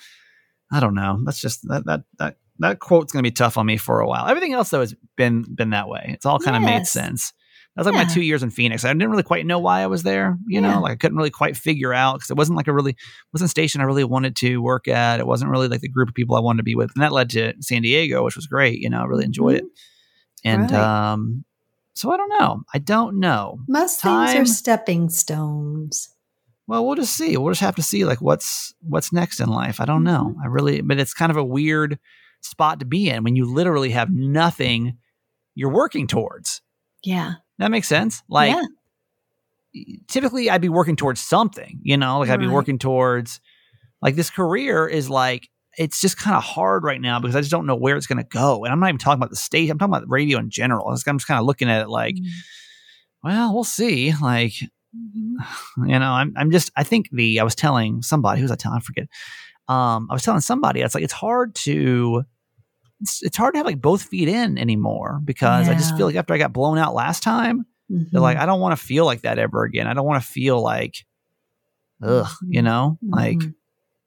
[0.73, 1.21] I don't know.
[1.25, 4.27] That's just that that that that quote's gonna be tough on me for a while.
[4.29, 6.11] Everything else though has been been that way.
[6.15, 6.91] It's all kind of made Yes.
[6.93, 7.33] sense.
[7.77, 8.85] That was like my two years in Phoenix.
[8.87, 10.39] I didn't really quite know why I was there.
[10.47, 10.73] You Yeah.
[10.75, 12.97] know, like I couldn't really quite figure out because it wasn't like a really
[13.35, 15.21] wasn't a station I really wanted to work at.
[15.21, 17.13] It wasn't really like the group of people I wanted to be with, and that
[17.13, 18.81] led to San Diego, which was great.
[18.81, 19.65] You know, I really enjoyed it.
[20.43, 20.73] And Right.
[21.13, 21.45] um,
[21.93, 22.63] so I don't know.
[22.73, 23.59] I don't know.
[23.69, 26.09] Most Time- things are stepping stones.
[26.67, 27.37] Well, we'll just see.
[27.37, 29.81] We'll just have to see like what's what's next in life.
[29.81, 30.31] I don't know.
[30.31, 30.43] Mm-hmm.
[30.43, 31.99] I really, but it's kind of a weird
[32.41, 34.97] spot to be in when you literally have nothing
[35.55, 36.63] you're working towards.
[37.05, 37.35] Yeah.
[37.59, 38.23] That makes sense.
[38.29, 38.55] Like
[39.73, 39.93] yeah.
[40.09, 43.41] typically I'd be working towards something, you know, like I'd be working towards
[44.03, 47.51] like this career is like it's just kind of hard right now because I just
[47.51, 48.65] don't know where it's going to go.
[48.65, 49.69] And I'm not even talking about the state.
[49.71, 50.89] I'm talking about the radio in general.
[50.89, 52.27] I'm just kind of looking at it like, Mm.
[53.23, 54.13] well, we'll see.
[54.23, 54.53] Like,
[54.97, 55.35] Mhm.
[55.87, 58.57] you know, I'm, I'm just, I think the, I was telling somebody, who was I
[58.57, 58.79] telling?
[58.79, 59.09] I forget.
[59.69, 62.25] Um, I was telling somebody, it's like, it's hard to,
[63.01, 66.17] it's, it's hard to have like both feet in anymore because I just feel like
[66.17, 68.23] after I got blown out last time, they're Mhm.
[68.23, 69.87] like, I don't want to feel like that ever again.
[69.87, 70.95] I don't want to feel like,
[72.03, 73.55] ugh, you know, like Mhm.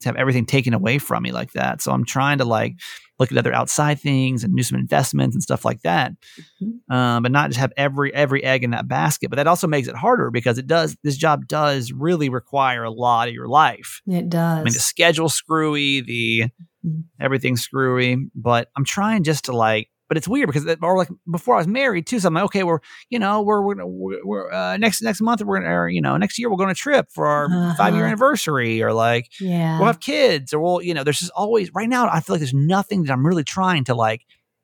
[0.02, 1.82] to have everything taken away from me like that.
[1.82, 2.75] So I'm trying to like
[3.19, 6.13] look at other outside things and do some investments and stuff like that,
[6.62, 6.93] Mhm.
[6.93, 9.30] um, but not just have every every egg in that basket.
[9.30, 12.91] But that also makes it harder because it does this job does really require a
[12.91, 14.02] lot of your life.
[14.08, 14.60] It does.
[14.60, 16.45] I mean, the schedule's screwy, the
[16.86, 17.04] Mhm.
[17.20, 19.89] everything's screwy, but I'm trying just to like.
[20.08, 22.63] But it's weird because, or like before I was married too, so I'm like, okay,
[22.63, 22.80] we're
[23.12, 26.18] you know we're we're, we're, we're uh, next next month we're gonna or, you know
[26.18, 28.08] next year we're going on a trip for our five year Uh-huh.
[28.08, 29.78] anniversary or like yeah.
[29.78, 32.39] we'll have kids or we'll you know there's just always right now I feel like
[32.39, 34.22] there's nothing that I'm really trying to like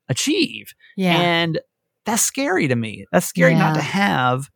[0.08, 1.16] achieve yeah.
[1.20, 1.60] and
[2.04, 3.04] that's scary to me.
[3.12, 4.48] That's scary not to have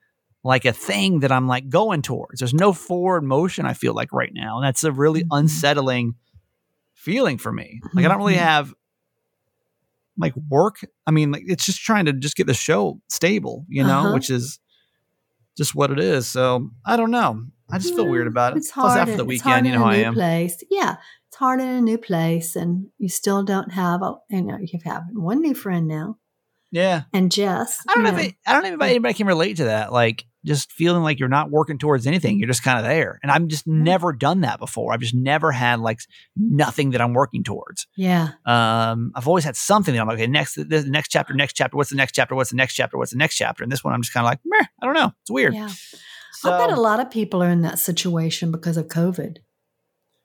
[0.42, 2.40] like a thing that I'm like going towards.
[2.40, 4.56] There's no forward motion, I feel like right now.
[4.56, 5.28] And that's a really Mhm.
[5.32, 6.14] unsettling
[7.00, 7.80] feeling for me.
[7.94, 8.38] Like I don't really Mhm.
[8.38, 8.74] have
[10.18, 10.76] like work.
[11.06, 14.14] I mean, like it's just trying to just get the show stable, you know, Uh-huh.
[14.14, 14.58] which is
[15.56, 16.26] just what it is.
[16.26, 17.46] So I don't know.
[17.72, 18.58] I just feel weird about it.
[18.58, 18.98] It's Plus hard.
[19.08, 20.14] after the in- it's hard weekend, you know how I am.
[20.14, 20.62] Place.
[20.70, 20.96] Yeah,
[21.28, 24.14] it's hard in a new place, and you still don't have a.
[24.28, 26.18] You know, you have one new friend now,
[26.72, 27.02] Yeah.
[27.12, 27.78] and Jess.
[27.88, 29.92] I don't you know if it, I don't know if anybody can relate to that.
[29.92, 32.38] Like just feeling like you're not working towards anything.
[32.38, 33.18] You're just kind of there.
[33.22, 34.92] And I've just never done that before.
[34.92, 35.98] I've just never had like
[36.36, 37.86] nothing that I'm working towards.
[37.96, 41.54] Yeah, Um, I've always had something that I'm like, okay, next, this next chapter, next
[41.54, 42.34] chapter, what's the next chapter?
[42.34, 42.96] What's the next chapter?
[42.96, 43.62] What's the next chapter?
[43.62, 45.12] And this one, I'm just kind of like, meh, I don't know.
[45.22, 45.54] It's weird.
[45.54, 45.68] yeah.
[46.32, 49.38] So I bet a lot of people are in that situation because of COVID.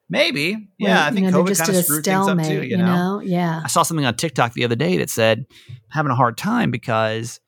[0.09, 0.69] Maybe.
[0.77, 1.05] Yeah.
[1.05, 3.21] I think you know, COVID kind of screwed things up too, you know?
[3.23, 5.45] Yeah, I saw something on TikTok the other day that said
[5.89, 7.39] having a hard time because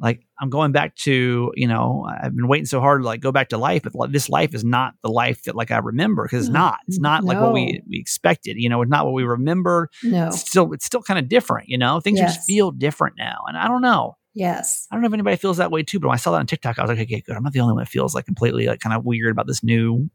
[0.00, 3.32] like I'm going back to, you know, I've been waiting so hard to like go
[3.32, 6.44] back to life, but this life is not the life that like I remember because
[6.44, 6.78] it's mm, not.
[6.86, 8.56] It's not like what we we expected.
[8.58, 9.88] You know, it's not what we remember.
[10.04, 10.28] No.
[10.28, 11.68] It's still it's still kind of different.
[11.68, 12.36] You know, things Yes.
[12.36, 14.16] just feel different now, and I don't know.
[14.38, 14.86] Yes.
[14.88, 16.46] I don't know if anybody feels that way too, but when I saw that on
[16.46, 17.34] TikTok, I was like, okay, good.
[17.34, 19.64] I'm not the only one that feels like completely like kind of weird about this
[19.64, 20.08] new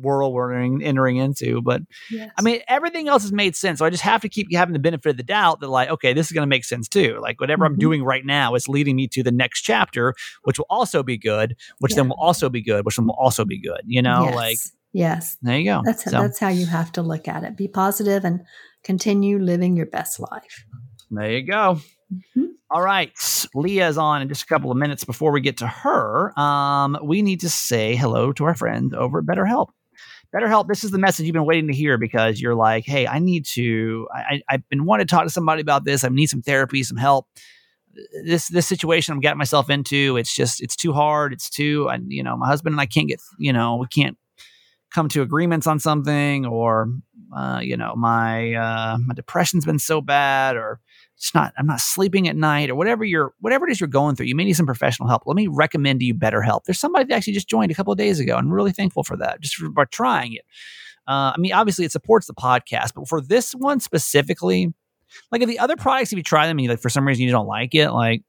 [0.00, 1.62] world we're entering, into.
[1.62, 2.32] But Yes.
[2.36, 3.78] I mean, everything else has made sense.
[3.78, 6.12] So I just have to keep having the benefit of the doubt that, like, okay,
[6.12, 7.20] this is going to make sense too.
[7.22, 7.80] Like, whatever I'm Mhm.
[7.80, 10.12] doing right now is leading me to the next chapter,
[10.42, 13.44] which will also be good, which then will also be good, which then will also
[13.44, 13.82] be good.
[13.86, 14.34] You know, yes.
[14.34, 14.58] like,
[14.92, 15.36] yes.
[15.42, 15.82] there you go.
[15.84, 17.56] That's so, that's how you have to look at it.
[17.56, 18.40] Be positive and
[18.82, 20.64] continue living your best life.
[21.12, 21.78] there you go.
[22.12, 22.48] Mhm.
[22.70, 23.12] All right.
[23.54, 26.38] Leah is on in just a couple of minutes before we get to her.
[26.38, 29.68] Um, we need to say hello to our friend over at BetterHelp.
[30.34, 33.18] BetterHelp, this is the message you've been waiting to hear because you're like, hey, I
[33.18, 36.04] need to, I, I've been wanting to talk to somebody about this.
[36.04, 37.26] I need some therapy, some help.
[38.24, 41.32] This this situation I'm getting myself into, it's just, it's too hard.
[41.32, 44.16] It's too, I, you know, my husband and I can't get, you know, we can't
[44.94, 46.90] come to agreements on something or,
[47.36, 50.80] uh, you know, my, uh, my depression's been so bad or
[51.18, 54.14] it's not i'm not sleeping at night or whatever you're whatever it is you're going
[54.14, 56.64] through you may need some professional help let me recommend to you BetterHelp.
[56.64, 59.16] there's somebody that actually just joined a couple of days ago i'm really thankful for
[59.16, 60.44] that just for, for trying it
[61.08, 64.72] uh, i mean obviously it supports the podcast but for this one specifically
[65.32, 67.24] like if the other products if you try them and you like for some reason
[67.24, 68.22] you don't like it like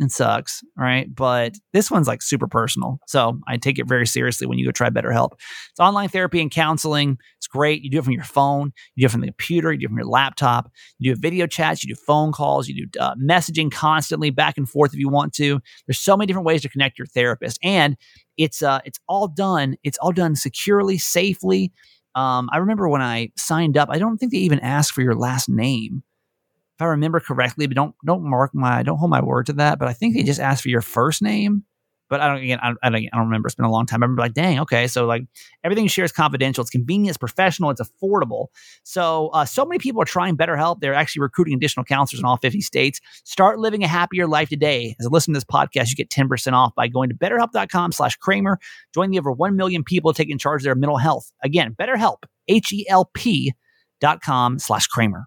[0.00, 4.46] it sucks right but this one's like super personal so i take it very seriously
[4.46, 5.32] when you go try BetterHelp.
[5.32, 9.06] it's online therapy and counseling it's great you do it from your phone you do
[9.06, 11.94] it from the computer you do it from your laptop you do video chats, you
[11.94, 15.60] do phone calls, you do uh, messaging constantly back and forth if you want to.
[15.86, 17.96] There's so many different ways to connect your therapist, and
[18.36, 19.76] it's uh it's all done.
[19.82, 21.72] It's all done securely, safely.
[22.14, 25.16] Um, I remember when I signed up, I don't think they even ask for your
[25.16, 26.02] last name,
[26.76, 27.66] if I remember correctly.
[27.66, 29.78] But don't don't mark my don't hold my word to that.
[29.78, 31.64] But I think they just ask for your first name.
[32.10, 33.46] But I don't again I, I, don't, I don't remember.
[33.46, 34.02] It's been a long time.
[34.02, 34.86] I remember like, dang, okay.
[34.86, 35.24] So like
[35.64, 36.62] everything you share is confidential.
[36.62, 37.10] It's convenient.
[37.10, 37.70] It's professional.
[37.70, 38.48] It's affordable.
[38.82, 40.80] So, uh, so many people are trying BetterHelp.
[40.80, 43.00] They're actually recruiting additional counselors in all 50 states.
[43.24, 44.94] Start living a happier life today.
[45.00, 48.16] As a listener to this podcast, you get 10% off by going to betterhelp.com slash
[48.16, 48.58] Kramer.
[48.92, 51.32] Join the over 1 million people taking charge of their mental health.
[51.42, 53.54] Again, BetterHelp, H-E-L-P
[54.00, 55.26] dot com slash Kramer.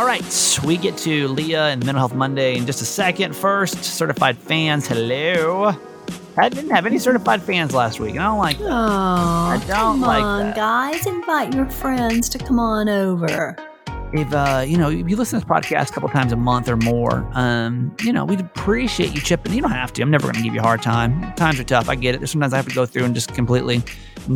[0.00, 3.36] All right, we get to Leah and Mental Health Monday in just a second.
[3.36, 5.74] First, certified fans, hello.
[6.38, 8.64] I didn't have any certified fans last week, and I don't like that.
[8.66, 10.56] Oh, don't come like on, that.
[10.56, 11.06] guys!
[11.06, 13.54] Invite your friends to come on over.
[14.14, 16.70] if uh, you know, if you listen to this podcast a couple times a month
[16.70, 19.52] or more, um, you know, we'd appreciate you chipping.
[19.52, 20.02] You don't have to.
[20.02, 21.34] I'm never going to give you a hard time.
[21.34, 21.90] Times are tough.
[21.90, 22.26] I get it.
[22.26, 23.82] Sometimes I have to go through and just completely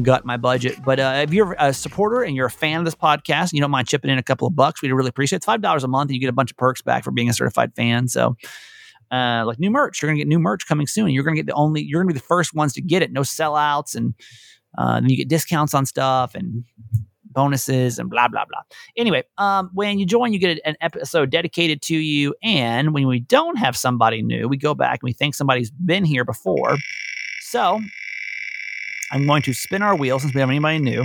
[0.03, 0.79] gut my budget.
[0.85, 3.71] But uh, if you're a supporter and you're a fan of this podcast, you don't
[3.71, 5.39] mind chipping in a couple of bucks, we'd really appreciate it.
[5.39, 7.29] It's five dollars a month, and you get a bunch of perks back for being
[7.29, 8.09] a certified fan.
[8.09, 8.37] So.
[9.11, 11.11] Uh, like new merch, you're gonna get new merch coming soon.
[11.11, 13.13] You're gonna get the only, you're gonna be the first ones to get it.
[13.13, 14.15] No sellouts, and
[14.77, 16.65] uh, then you get discounts on stuff and
[17.35, 18.63] bonuses and blah blah blah.
[18.97, 22.35] Anyway, um, when you join, you get an episode dedicated to you.
[22.43, 26.05] And when we don't have somebody new, we go back and we think somebody's been
[26.05, 26.77] here before.
[27.43, 27.81] So
[29.13, 31.05] I'm going to spin our wheel since we have anybody new.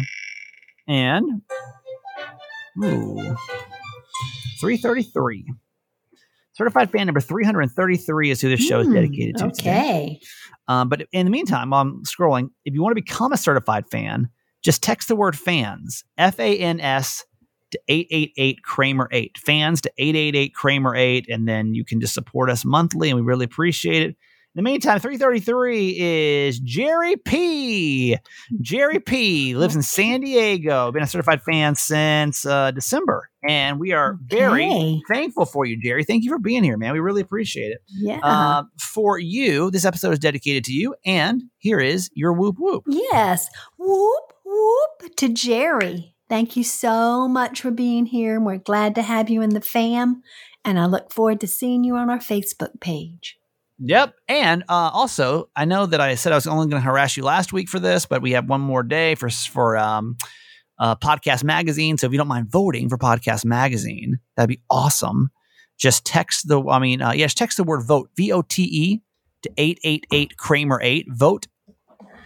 [0.88, 1.42] And
[2.84, 3.36] ooh,
[4.60, 5.46] 333.
[6.54, 9.52] Certified fan number 333 is who this show is Hmm, dedicated to.
[9.52, 9.70] today.
[9.70, 10.20] Okay.
[10.68, 13.86] Um, but in the meantime, while I'm scrolling, if you want to become a certified
[13.90, 14.30] fan,
[14.62, 17.24] just text the word fans, F A N S,
[17.72, 19.38] to 888 Kramer 8.
[19.38, 21.28] Fans to 888 Kramer 8.
[21.30, 24.18] And then you can just support us monthly, and we really appreciate it.
[24.56, 28.18] In the meantime, 333 is Jerry P.
[28.62, 29.54] Jerry P.
[29.56, 33.30] lives in San Diego, been a certified fan since uh, December.
[33.48, 35.02] And we are very Okay.
[35.08, 36.04] thankful for you, Jerry.
[36.04, 36.94] Thank you for being here, man.
[36.94, 37.82] We really appreciate it.
[37.90, 38.20] Yeah.
[38.24, 42.84] Uh, for you, this episode is dedicated to you, and here is your whoop whoop.
[42.88, 43.50] Yes.
[43.78, 46.16] Whoop, whoop to Jerry.
[46.28, 48.36] Thank you so much for being here.
[48.36, 50.24] and We're glad to have you in the fam.
[50.66, 53.39] And I look forward to seeing you on our Facebook page.
[53.82, 54.14] Yep.
[54.28, 57.24] And uh, also, I know that I said I was only going to harass you
[57.24, 60.18] last week for this, but we have one more day for for um,
[60.80, 61.98] uh, Podcast Magazine.
[61.98, 65.30] So if you don't mind voting for Podcast Magazine, that'd be awesome.
[65.78, 69.02] Just text the, I mean, uh, yes, text the word vote, V O T E,
[69.44, 71.08] to 888 Kramer 8.
[71.10, 71.48] Vote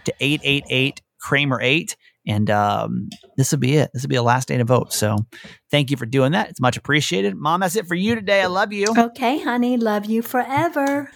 [0.04, 1.96] to 888 Kramer 8.
[2.26, 3.90] And um, this will be it.
[3.92, 4.92] This will be the last day to vote.
[4.92, 5.18] So
[5.70, 6.48] thank you for doing that.
[6.48, 7.36] It's much appreciated.
[7.36, 8.42] Mom, that's it for you today.
[8.42, 8.86] I love you.
[8.96, 9.76] Okay, honey.
[9.76, 11.10] Love you forever.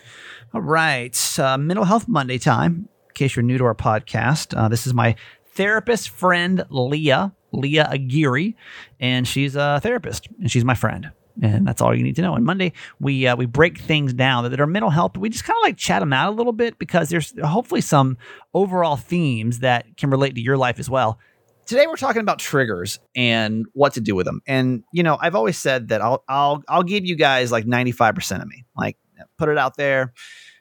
[0.55, 1.39] All right.
[1.39, 2.89] Uh, Mental Health Monday time.
[3.09, 5.15] In case you're new to our podcast, uh, this is my
[5.53, 8.55] therapist friend, Leah, Leah Aguirre,
[8.99, 11.11] and she's a therapist and she's my friend.
[11.43, 12.35] And that's all you need to know.
[12.35, 15.19] And Monday, we uh, we break things down that are mental health.
[15.19, 18.17] We just kind of like chat them out a little bit because there's hopefully some
[18.55, 21.19] overall themes that can relate to your life as well.
[21.67, 24.41] Today we're talking about triggers and what to do with them.
[24.47, 28.41] And you know, I've always said that I'll I'll I'll give you guys like 95%
[28.41, 28.65] of me.
[28.75, 28.97] Like
[29.39, 30.13] put it out there,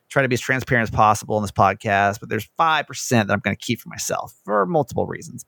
[0.10, 3.40] try to be as transparent as possible in this podcast, but there's 5% that I'm
[3.40, 5.46] going to keep for myself for multiple reasons.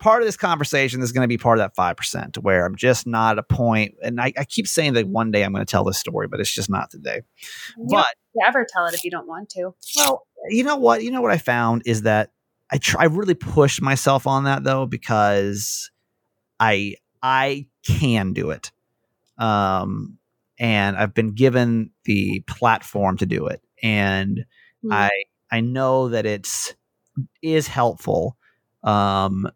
[0.00, 3.06] Part of this conversation is going to be part of that 5% where I'm just
[3.06, 3.94] not at a point.
[4.02, 6.40] And I, I keep saying that one day I'm going to tell this story, but
[6.40, 7.22] it's just not today.
[7.76, 8.06] You But
[8.44, 9.74] ever tell it if you don't want to.
[9.96, 11.02] well, you know what?
[11.02, 12.32] You know what I found is that
[12.70, 15.90] I try, I really pushed myself on that though because
[16.58, 18.72] I I can do it,
[19.38, 20.18] um,
[20.58, 24.44] and I've been given the platform to do it, and
[24.82, 24.92] Hmm.
[24.92, 25.10] I
[25.50, 26.74] I know that it's
[27.42, 28.36] is helpful,
[28.82, 29.48] um,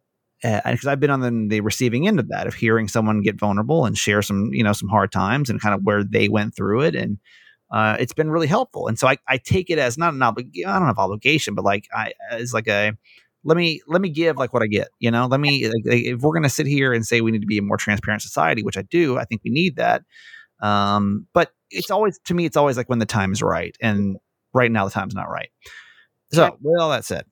[0.43, 3.85] because I've been on the, the receiving end of that of hearing someone get vulnerable
[3.87, 6.83] and share some you know some hard times and kind of where they went through
[6.83, 7.19] it and
[7.71, 8.87] uh, it's been really helpful.
[8.89, 11.65] And so I, I take it as not an obligation, I don't have obligation, but
[11.65, 12.93] like I, as like a,
[13.45, 16.21] let me, let me give like what I get, you know, let me, like, if
[16.23, 18.63] we're going to sit here and say we need to be a more transparent society,
[18.63, 20.03] which I do, I think we need that.
[20.61, 23.77] Um, but it's always, to me, it's always like when the time is right.
[23.81, 24.17] And
[24.55, 25.51] right now the time's not right.
[26.33, 27.25] So with all that said,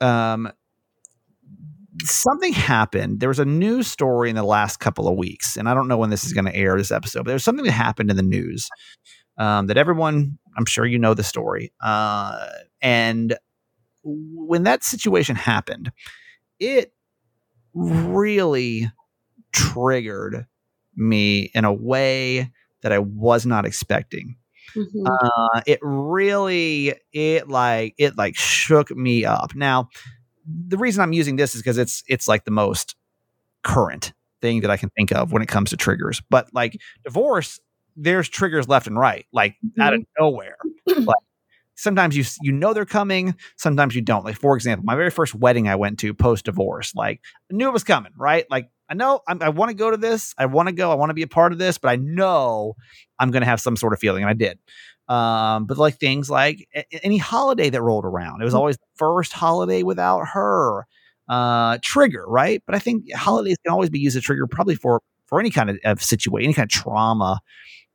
[0.00, 0.52] um,
[2.02, 3.20] something happened.
[3.20, 5.96] There was a news story in the last couple of weeks, and I don't know
[5.96, 8.22] when this is going to air this episode, but there's something that happened in the
[8.22, 8.68] news
[9.38, 11.72] um, that everyone, I'm sure you know the story.
[11.82, 12.46] Uh,
[12.80, 13.36] and
[14.02, 15.90] when that situation happened,
[16.60, 16.92] it
[17.72, 18.90] really
[19.52, 20.46] triggered
[20.94, 22.52] me in a way
[22.84, 24.36] that I was not expecting.
[24.76, 25.06] Mhm.
[25.06, 29.54] uh it really it like it like shook me up.
[29.54, 29.88] Now
[30.46, 32.96] the reason i'm using this is because it's it's like the most
[33.62, 36.22] current thing that i can think of when it comes to triggers.
[36.30, 37.60] But like divorce
[37.96, 40.56] there's triggers left and right like out of nowhere.
[40.86, 41.16] Like
[41.76, 44.24] sometimes you you know they're coming sometimes you don't.
[44.24, 47.20] Like for example my very first wedding i went to post divorce like
[47.50, 48.46] i knew it was coming right?
[48.50, 50.94] Like i know I'm, i want to go to this i want to go i
[50.94, 52.74] want to be a part of this but i know
[53.18, 54.58] i'm going to have some sort of feeling and i did.
[55.08, 58.86] Um but like things like a- any holiday that rolled around it was always the
[58.96, 60.86] first holiday without her
[61.28, 62.62] uh trigger right?
[62.66, 65.50] But i think holidays can always be used as a trigger probably for for any
[65.50, 67.40] kind of, of situation any kind of trauma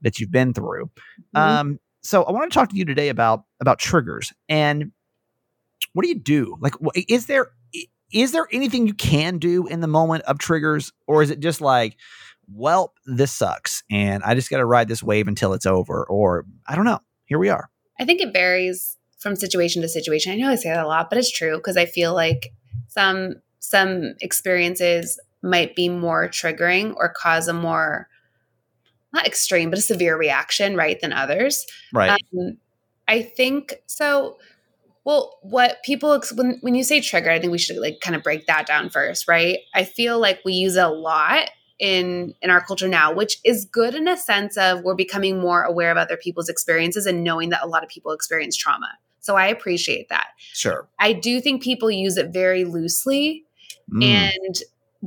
[0.01, 0.89] that you've been through.
[1.35, 1.41] Mhm.
[1.41, 4.91] um so i want to talk to you today about about triggers and
[5.93, 6.55] what do you do?
[6.59, 6.73] Like
[7.07, 7.47] is there
[8.11, 11.61] is there anything you can do in the moment of triggers or is it just
[11.61, 11.95] like
[12.51, 16.45] well this sucks and i just got to ride this wave until it's over or
[16.67, 17.69] i don't know here we are
[17.99, 20.31] I think it varies from situation to situation.
[20.31, 22.53] I know I say that a lot, but it's true because I feel like
[22.87, 28.07] some some experiences might be more triggering or cause a more
[29.11, 31.65] not extreme, but a severe reaction, right, than others.
[31.93, 32.57] right Um,
[33.07, 34.37] I think so.
[35.05, 38.23] Well, what people when when you say trigger, I think we should like kind of
[38.23, 39.59] break that down first, right?
[39.73, 43.65] I feel like we use it a lot in in our culture now, which is
[43.65, 47.49] good in a sense of we're becoming more aware of other people's experiences and knowing
[47.49, 48.89] that a lot of people experience trauma.
[49.21, 50.27] So I appreciate that.
[50.53, 53.45] sure I do think people use it very loosely
[53.91, 54.55] Mm, and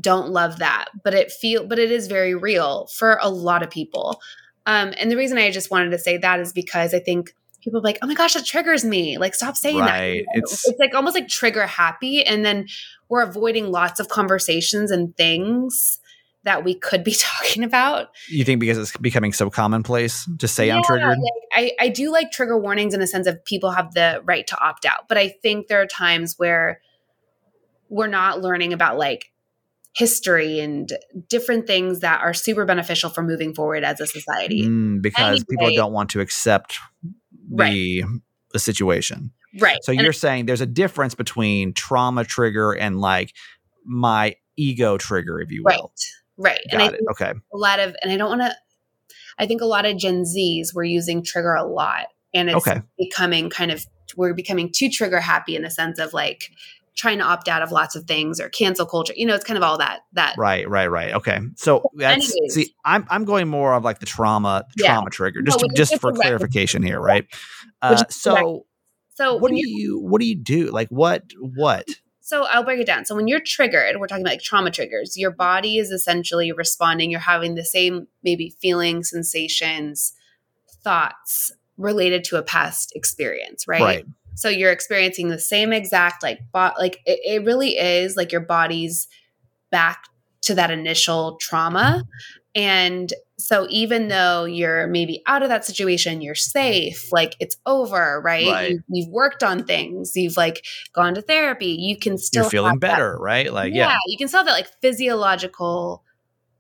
[0.00, 3.70] don't love that but it feel but it is very real for a lot of
[3.70, 4.20] people
[4.66, 7.80] um and the reason i just wanted to say that is because i think people
[7.80, 9.18] are like oh my gosh that triggers me.
[9.18, 10.04] Like stop saying that.
[10.04, 12.66] You know, It's- it's like almost like trigger happy and then
[13.08, 15.98] we're avoiding lots of conversations and things
[16.44, 18.08] that we could be talking about.
[18.28, 21.08] You think because it's becoming so commonplace to say i'm triggered?
[21.08, 21.18] like,
[21.52, 24.58] I, I do like trigger warnings in the sense of people have the right to
[24.60, 26.80] opt out, but I think there are times where
[27.88, 29.30] we're not learning about like
[29.94, 30.90] history and
[31.28, 34.62] different things that are super beneficial for moving forward as a society.
[34.66, 36.78] Mm, because people don't want to accept
[37.48, 38.04] the
[38.52, 39.78] the situation Right.
[39.82, 43.34] So And you're saying there's a difference between trauma trigger and like
[43.84, 45.78] my ego trigger, if you right.
[45.78, 45.92] will.
[46.38, 46.60] Right.
[46.70, 47.00] and I Got it.
[47.10, 47.32] Okay.
[47.52, 48.54] a lot of and I don't want to
[49.38, 52.80] I think a lot of Gen Zs were using trigger a lot and it's Okay.
[52.98, 53.84] becoming kind of
[54.16, 56.48] we're becoming too trigger happy in the sense of like
[56.96, 59.14] trying to opt out of lots of things or cancel culture.
[59.16, 61.14] You know, it's kind of all that that Right, right, right.
[61.14, 61.40] Okay.
[61.56, 62.54] So that's Anyways.
[62.54, 64.94] see, I'm I'm going more of like the trauma the Yeah.
[64.94, 67.26] trauma trigger, No, just to, just for clarification here, right?
[67.80, 68.66] Uh, so
[69.14, 70.70] So what do you what do you do?
[70.70, 71.86] Like what what?
[72.20, 73.04] So I'll break it down.
[73.04, 75.16] So when you're triggered, we're talking about like trauma triggers.
[75.16, 77.10] Your body is essentially responding.
[77.10, 80.12] You're having the same maybe feelings, sensations,
[80.84, 83.82] thoughts related to a past experience, right?
[83.82, 84.04] Right.
[84.34, 88.40] So you're experiencing the same exact like bo- like it, it really is like your
[88.40, 89.08] body's
[89.70, 90.04] back
[90.42, 92.04] to that initial trauma.
[92.54, 98.20] And so even though you're maybe out of that situation, you're safe, like it's over,
[98.22, 98.46] right?
[98.46, 98.70] Right.
[98.72, 102.72] You, you've worked on things, you've like gone to therapy, you can still You're feeling
[102.72, 103.52] have that- better, right?
[103.52, 103.96] Like yeah.
[104.06, 106.04] you can still have that like physiological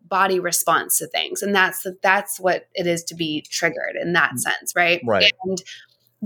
[0.02, 4.38] body response to things, and that's that's what it is to be triggered in that
[4.38, 5.00] sense, right?
[5.02, 5.08] Mm.
[5.08, 5.32] Right.
[5.44, 5.62] And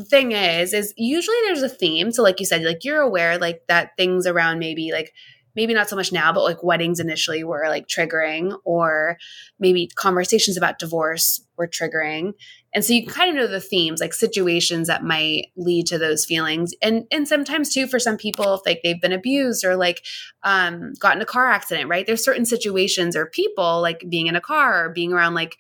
[0.05, 2.13] thing is, is usually there's a theme.
[2.13, 5.13] So, like you said, like you're aware, like that things around maybe like
[5.55, 9.17] maybe not so much now, but like weddings initially were like triggering, or
[9.59, 12.35] maybe conversations about divorce were triggering.
[12.75, 16.27] And so you kind of know the themes, like situations that might lead to those
[16.27, 16.75] feelings.
[16.83, 20.05] And and sometimes too, for some people, if like they've been abused or like
[20.43, 22.07] um got in a car accident, right?
[22.07, 25.57] There's certain situations or people like being in a car or being around like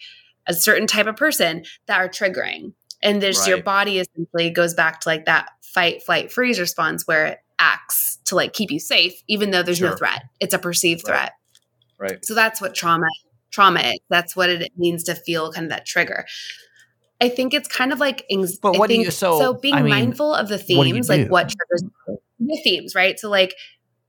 [0.46, 2.74] a certain type of person that are triggering.
[3.02, 7.26] And there's your body essentially goes back to like that fight, flight, freeze response where
[7.26, 10.22] it acts to like keep you safe, even though there's no threat.
[10.40, 11.12] It's a perceived Right.
[11.14, 11.32] threat.
[11.98, 12.24] Right.
[12.24, 13.06] So that's what trauma
[13.50, 13.98] trauma is.
[14.10, 16.26] That's what it means to feel kind of that trigger.
[17.20, 18.26] I think it's kind of like
[18.60, 21.48] But what do you- so, being I mean, mindful of the what themes, like what
[21.48, 21.84] triggers
[22.38, 23.18] the themes, right?
[23.18, 23.54] So like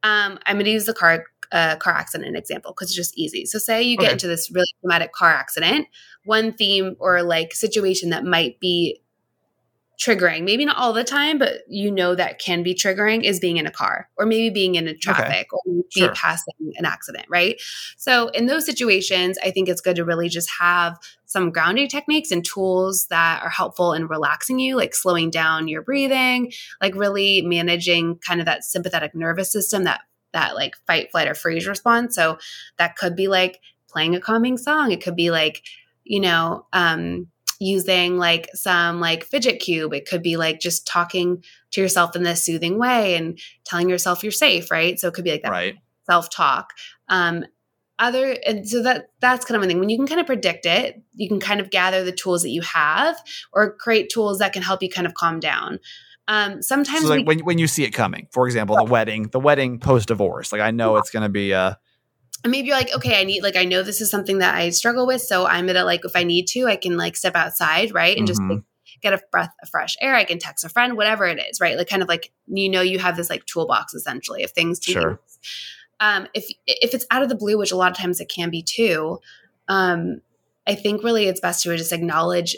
[0.03, 3.45] um I'm gonna use the car uh, car accident example because it's just easy.
[3.45, 4.13] So say you get Okay.
[4.13, 5.87] into this really traumatic car accident,
[6.27, 9.01] one theme or like situation that might be
[9.99, 13.57] triggering, maybe not all the time, but you know that can be triggering is being
[13.57, 16.13] in a car or maybe being in a traffic or maybe Sure.
[16.13, 17.59] passing an accident, right?
[17.97, 22.29] So in those situations, I think it's good to really just have some grounding techniques
[22.29, 27.41] and tools that are helpful in relaxing you, like slowing down your breathing, like really
[27.41, 30.01] managing kind of that sympathetic nervous system that
[30.33, 32.13] that like fight, flight, or freeze response.
[32.13, 32.37] So
[32.77, 34.91] that could be like playing a calming song.
[34.91, 35.63] It could be like,
[36.09, 37.27] you know, um,
[37.59, 39.93] using like some like fidget cube.
[39.93, 44.23] It could be like just talking to yourself in this soothing way and telling yourself
[44.23, 44.99] you're safe, right?
[44.99, 45.75] So it could be like that Right.
[46.09, 46.73] self-talk.
[47.09, 47.45] Um,
[47.99, 49.79] other and so that that's kind of one thing.
[49.79, 52.49] When you can kind of predict it, you can kind of gather the tools that
[52.49, 53.17] you have
[53.53, 55.79] or create tools that can help you kind of calm down.
[56.27, 59.29] Um, sometimes So like we, when when you see it coming, for example, the wedding,
[59.29, 60.51] the wedding post divorce.
[60.51, 61.77] Like I know it's gonna be uh and
[62.45, 65.07] maybe you're like, okay, I need like I know this is something that I struggle
[65.07, 68.17] with, so I'm gonna like if I need to, I can like step outside, right,
[68.17, 68.49] and just Mhm.
[68.49, 68.63] like,
[69.01, 70.15] get a breath of fresh air.
[70.15, 71.77] I can text a friend, whatever it is, right?
[71.77, 74.91] Like kind of like you know you have this like toolbox essentially of things to
[74.91, 75.11] Sure.
[75.11, 75.39] use.
[75.99, 78.49] Um, if if it's out of the blue, which a lot of times it can
[78.49, 79.19] be too,
[79.67, 80.21] um,
[80.67, 82.55] I think really it's best to just acknowledge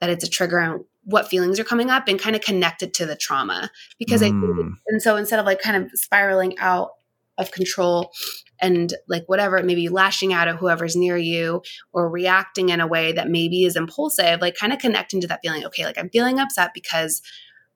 [0.00, 2.92] that it's a trigger and what feelings are coming up and kind of connect it
[2.94, 6.58] to the trauma because I think mm, and so instead of like kind of spiraling
[6.58, 6.90] out
[7.38, 8.12] of control
[8.60, 13.12] and like whatever, maybe lashing out at whoever's near you or reacting in a way
[13.12, 15.64] that maybe is impulsive, like kind of connecting to that feeling.
[15.66, 17.22] Okay, like I'm feeling upset because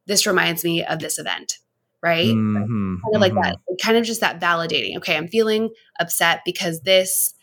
[0.07, 1.59] this reminds me of this event,
[2.03, 2.27] right?
[2.27, 3.43] mhm, Kind of like mhm.
[3.43, 4.97] that, kind of just that validating.
[4.97, 5.71] Okay, I'm feeling
[6.01, 7.35] upset because this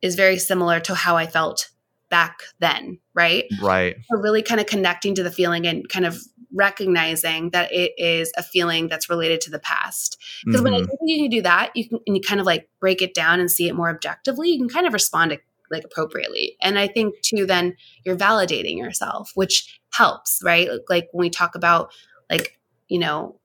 [0.00, 1.70] is very similar to how I felt
[2.10, 3.44] back then, right?
[3.60, 3.96] Right.
[4.10, 6.18] So really kind of connecting to the feeling and kind of
[6.52, 10.16] recognizing that it is a feeling that's related to the past.
[10.44, 10.86] Because when I Mhm.
[10.86, 13.40] think you can do that, you can and you kind of like break it down
[13.40, 15.38] and see it more objectively, you can kind of respond to,
[15.70, 16.56] like appropriately.
[16.62, 20.68] And I think too, then you're validating yourself, which helps, right?
[20.88, 21.90] Like when we talk about
[22.30, 23.38] like, you know,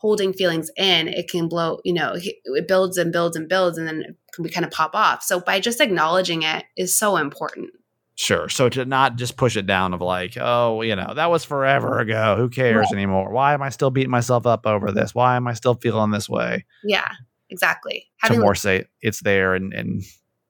[0.00, 3.86] holding feelings in, it can blow, you know, it builds and builds and builds and
[3.86, 5.22] then we kind of pop off.
[5.22, 7.70] So by just acknowledging it is so important.
[8.20, 8.50] Sure.
[8.50, 12.00] So to not just push it down of like, oh, you know, that was forever
[12.00, 12.36] ago.
[12.36, 13.32] Who cares anymore?
[13.32, 15.14] Why am I still beating myself up over this?
[15.14, 16.66] Why am I still feeling this way?
[16.84, 17.10] Yeah,
[17.48, 18.10] exactly.
[18.20, 20.02] to Having more say it's there and and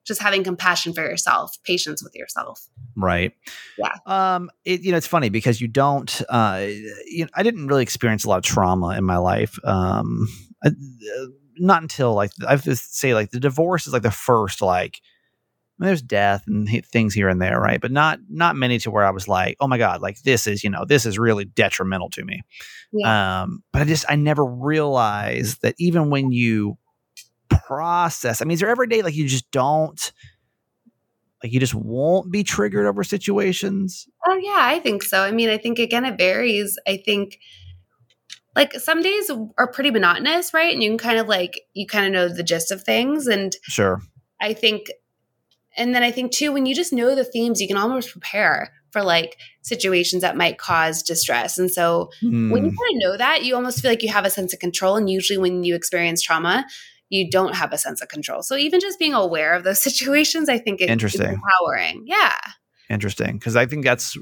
[0.05, 2.61] just having compassion for yourself, patience with yourself.
[2.97, 3.35] right.
[3.79, 3.95] Yeah.
[4.05, 4.51] Um.
[4.65, 6.23] It, you know, it's funny because you don't.
[6.29, 6.67] Uh.
[7.07, 9.57] You know, I didn't really experience a lot of trauma in my life.
[9.65, 10.27] Um.
[10.65, 14.11] I- uh, not until like I have to say like the divorce is like the
[14.11, 15.01] first like.
[15.81, 17.81] Mean, there's death and hi- things here and there, right?
[17.81, 20.63] But not not many to where I was like, oh my god, like this is
[20.63, 22.43] you know this is really detrimental to me.
[23.05, 26.77] Um, but I just I never realized that even when you
[27.49, 30.13] process, I mean, is there every day like you just don't
[31.43, 34.07] like you just won't be triggered over situations?
[34.27, 35.23] Oh yeah, I think so.
[35.23, 36.79] I mean, I think again it varies.
[36.87, 37.39] I think
[38.55, 40.73] like some days are pretty monotonous, right?
[40.75, 43.57] And you can kind of like you kind of know the gist of things and
[43.63, 44.03] Sure.
[44.41, 44.91] I think
[45.81, 48.71] and then I think too when you just know the themes, you can almost prepare,
[48.91, 51.59] for like situations that might cause distress.
[51.59, 52.51] And so mm.
[52.51, 52.77] when you hmm.
[52.77, 54.97] kind of know that, you almost feel like you have a sense of control.
[54.97, 56.67] And usually when you experience trauma,
[57.09, 58.43] you don't have a sense of control.
[58.43, 61.27] So even just being aware of those situations, I think it, Interesting.
[61.27, 62.05] empowering.
[62.07, 62.37] Yeah.
[62.89, 63.39] Interesting.
[63.39, 64.17] Cause I think that's,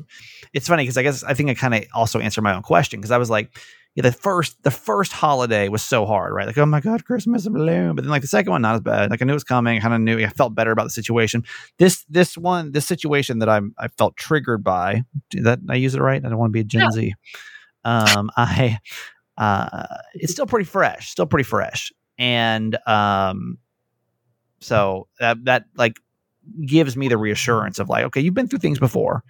[0.52, 3.00] it's funny because I guess I think I kind of also answered my own question
[3.00, 3.56] because I was like,
[3.98, 6.46] yeah, the first the first holiday was so hard, right?
[6.46, 7.96] Like, oh my god, Christmas balloon.
[7.96, 9.10] But then like the second one, not as bad.
[9.10, 9.76] Like I knew it was coming.
[9.76, 10.24] I kind of knew.
[10.24, 11.42] I felt better about the situation.
[11.78, 15.02] This this one, this situation that I'm I felt triggered by.
[15.32, 16.24] That I use it right.
[16.24, 16.90] I don't want to be a Gen no.
[16.90, 17.14] Z.
[17.84, 18.78] Um, I
[19.36, 21.10] uh, it's still pretty fresh.
[21.10, 23.58] Still pretty fresh, and um,
[24.60, 25.96] so that that like
[26.64, 29.24] gives me the reassurance of like, okay, you've been through things before,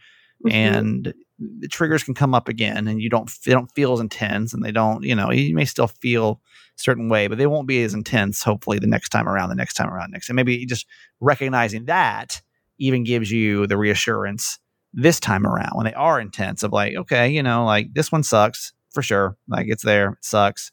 [0.45, 0.55] mm-hmm.
[0.55, 4.53] and the triggers can come up again and you don't they don't feel as intense
[4.53, 7.69] and they don't you know you may still feel a certain way but they won't
[7.69, 10.67] be as intense hopefully the next time around the next time around next and maybe
[10.67, 10.87] just
[11.21, 12.41] recognizing that
[12.79, 14.59] even gives you the reassurance
[14.93, 18.23] this time around when they are intense of like okay you know like this one
[18.23, 19.37] sucks for sure.
[19.49, 20.73] Like it's there it sucks.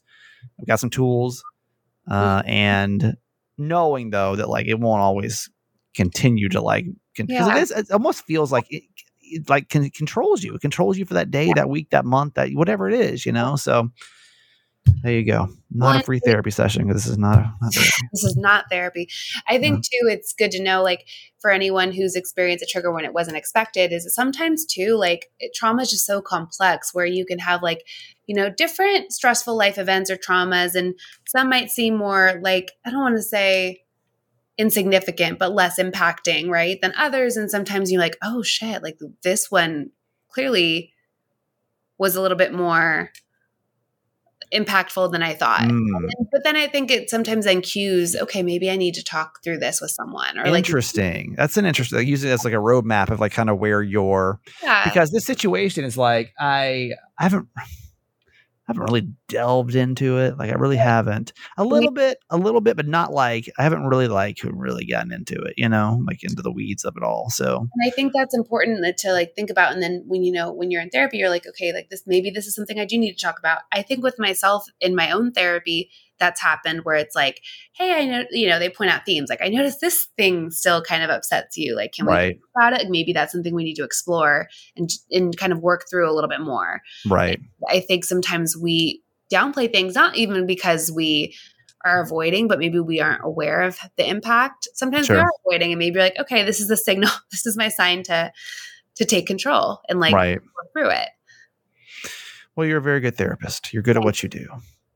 [0.58, 1.44] I've got some tools.
[2.08, 3.16] Uh, and
[3.58, 5.50] knowing though that like it won't always
[5.94, 6.86] continue to like
[7.16, 7.56] because yeah.
[7.56, 8.82] it is it almost feels like it,
[9.26, 10.54] it like can, controls you.
[10.54, 13.32] It controls you for that day, that week, that month, that whatever it is, you
[13.32, 13.56] know.
[13.56, 13.90] So
[15.02, 15.48] there you go.
[15.70, 17.72] Not well, a free therapy session because this is not, a, not
[18.12, 19.08] this is not therapy.
[19.48, 21.06] I think too, it's good to know, like
[21.40, 25.30] for anyone who's experienced a trigger when it wasn't expected, is that sometimes too, like
[25.54, 27.82] trauma is just so complex where you can have like
[28.26, 30.94] you know different stressful life events or traumas, and
[31.26, 33.82] some might seem more like I don't want to say
[34.58, 37.36] insignificant but less impacting, right, than others.
[37.36, 39.90] And sometimes you're like, oh shit, like this one
[40.28, 40.92] clearly
[41.98, 43.10] was a little bit more
[44.52, 45.62] impactful than I thought.
[45.62, 46.08] Mm.
[46.30, 49.58] but then I think it sometimes then cues, okay, maybe I need to talk through
[49.58, 50.38] this with someone.
[50.38, 51.30] Or interesting.
[51.30, 51.98] Like, That's an interesting.
[51.98, 54.40] Like, use it as like a roadmap of like kind of where you're.
[54.62, 54.84] Yeah.
[54.84, 57.48] Because this situation is like I I haven't
[58.66, 60.36] haven't really delved into it.
[60.38, 61.32] Like I really haven't.
[61.56, 65.12] A little bit, a little bit, but not like I haven't really like really gotten
[65.12, 67.30] into it, you know, like into the weeds of it all.
[67.30, 70.32] So And I think that's important uh, to like think about and then when you
[70.32, 72.84] know when you're in therapy you're like, okay, like this maybe this is something I
[72.84, 73.60] do need to talk about.
[73.72, 77.42] I think with myself in my own therapy, that's happened where it's like,
[77.72, 80.82] hey, I know, you know, they point out themes like, I noticed this thing still
[80.82, 81.76] kind of upsets you.
[81.76, 82.28] Like, can right.
[82.28, 82.90] we talk about it?
[82.90, 86.30] Maybe that's something we need to explore and and kind of work through a little
[86.30, 86.80] bit more.
[87.08, 87.40] Right.
[87.68, 89.02] I think sometimes we
[89.32, 91.34] downplay things, not even because we
[91.84, 94.68] are avoiding, but maybe we aren't aware of the impact.
[94.74, 95.16] Sometimes sure.
[95.16, 97.10] we are avoiding, and maybe like, okay, this is the signal.
[97.30, 98.32] This is my sign to
[98.96, 100.40] to take control and like right.
[100.40, 101.08] work through it.
[102.54, 103.74] Well, you're a very good therapist.
[103.74, 104.48] You're good at what you do.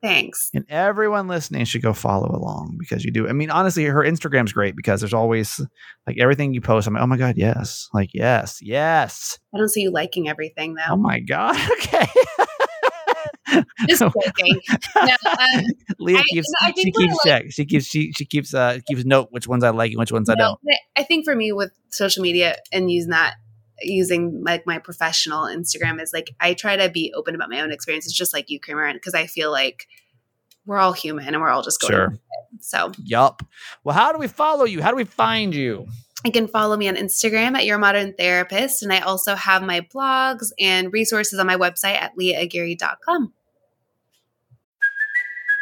[0.03, 0.51] Thanks.
[0.55, 3.29] And everyone listening should go follow along because you do.
[3.29, 5.61] I mean, honestly, her Instagram's great because there's always
[6.07, 6.87] like everything you post.
[6.87, 7.89] I'm like, oh my God, yes.
[7.93, 9.39] Like, yes, yes.
[9.55, 10.93] I don't see you liking everything though.
[10.95, 11.57] Oh my God.
[11.81, 12.07] Okay.
[13.89, 14.61] Just joking.
[14.97, 15.65] No, um,
[15.99, 17.43] Leah keeps I, she keeps check.
[17.45, 20.13] Like, she keeps she she keeps uh keeps note which ones I like and which
[20.13, 20.61] ones no, I don't.
[20.97, 23.35] I think for me with social media and using that
[23.81, 27.73] using like my professional Instagram is like I try to be open about my own
[27.73, 29.87] experiences, just like you, Kramer, because I feel like
[30.67, 31.93] we're all human and we're all just going.
[31.93, 32.19] Sure.
[32.61, 32.93] So.
[33.03, 33.43] Yup.
[33.85, 34.83] Well, how do we follow you?
[34.83, 35.87] How do we find you?
[36.25, 39.81] You can follow me on Instagram at Your Modern Therapist, and I also have my
[39.81, 43.33] blogs and resources on my website at leahaguirre.com.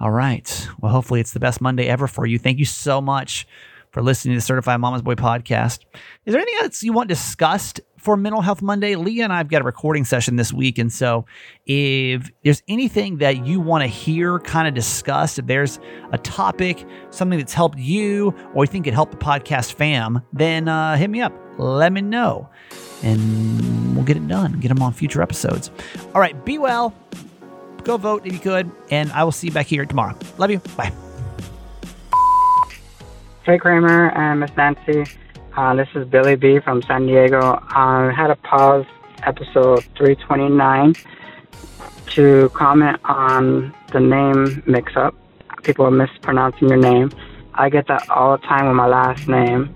[0.00, 0.68] All right.
[0.80, 2.38] Well, hopefully it's the best Monday ever for you.
[2.38, 3.46] Thank you so much
[3.90, 5.80] for listening to the Certified Mama's Boy podcast.
[6.24, 8.94] Is there anything else you want discussed for Mental Health Monday?
[8.94, 10.78] Leah and I have got a recording session this week.
[10.78, 11.24] And so
[11.66, 15.80] if there's anything that you want to hear kind of discussed, if there's
[16.12, 20.68] a topic, something that's helped you or you think could help the podcast fam, then
[20.68, 21.32] uh, hit me up.
[21.58, 22.48] Let me know.
[23.02, 24.60] And we'll get it done.
[24.60, 25.70] Get them on future episodes.
[26.14, 26.44] All right.
[26.44, 26.94] Be well.
[27.84, 28.70] Go vote if you could.
[28.90, 30.16] And I will see you back here tomorrow.
[30.38, 30.58] Love you.
[30.76, 30.92] Bye.
[33.44, 35.04] Hey Kramer and Miss Nancy.
[35.56, 37.62] Uh, this is Billy B from San Diego.
[37.70, 38.84] I had to pause
[39.24, 40.94] episode 329
[42.10, 45.14] to comment on the name mix up.
[45.62, 47.10] People are mispronouncing your name.
[47.54, 49.74] I get that all the time with my last name.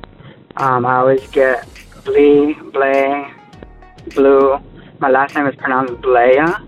[0.56, 1.66] Um, I always get
[2.04, 3.30] Blee, Blay,
[4.14, 4.58] Blue.
[5.00, 6.64] My last name is pronounced Blaya,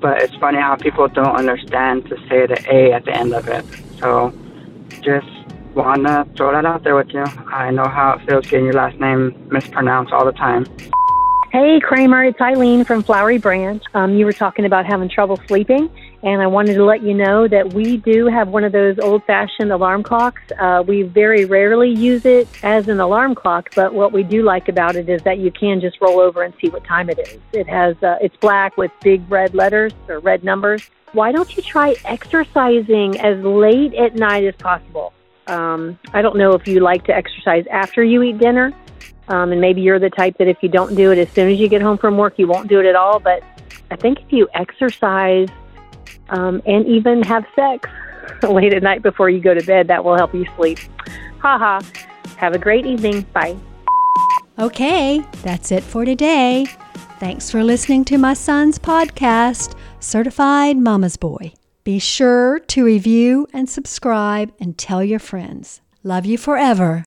[0.00, 3.48] but it's funny how people don't understand to say the A at the end of
[3.48, 3.64] it.
[3.98, 4.32] So
[5.02, 5.26] just
[5.74, 7.24] want to throw that out there with you.
[7.52, 10.66] I know how it feels getting your last name mispronounced all the time.
[11.50, 13.82] Hey, Kramer, it's Eileen from Flowery Branch.
[13.94, 15.88] Um, you were talking about having trouble sleeping,
[16.22, 19.22] and I wanted to let you know that we do have one of those old
[19.24, 20.42] fashioned alarm clocks.
[20.58, 24.68] Uh, we very rarely use it as an alarm clock, but what we do like
[24.68, 27.38] about it is that you can just roll over and see what time it is.
[27.52, 30.90] It has, uh, it's black with big red letters or red numbers.
[31.12, 35.12] Why don't you try exercising as late at night as possible?
[35.46, 38.74] Um, I don't know if you like to exercise after you eat dinner,
[39.28, 41.58] um, and maybe you're the type that if you don't do it as soon as
[41.58, 43.20] you get home from work, you won't do it at all.
[43.20, 43.42] But
[43.90, 45.48] I think if you exercise
[46.30, 47.88] um, and even have sex
[48.42, 50.78] late at night before you go to bed, that will help you sleep.
[51.40, 51.80] Ha ha.
[52.36, 53.22] Have a great evening.
[53.32, 53.56] Bye.
[54.58, 56.66] Okay, that's it for today.
[57.20, 61.52] Thanks for listening to my son's podcast, Certified Mama's Boy.
[61.84, 65.80] Be sure to review and subscribe and tell your friends.
[66.02, 67.04] Love you forever.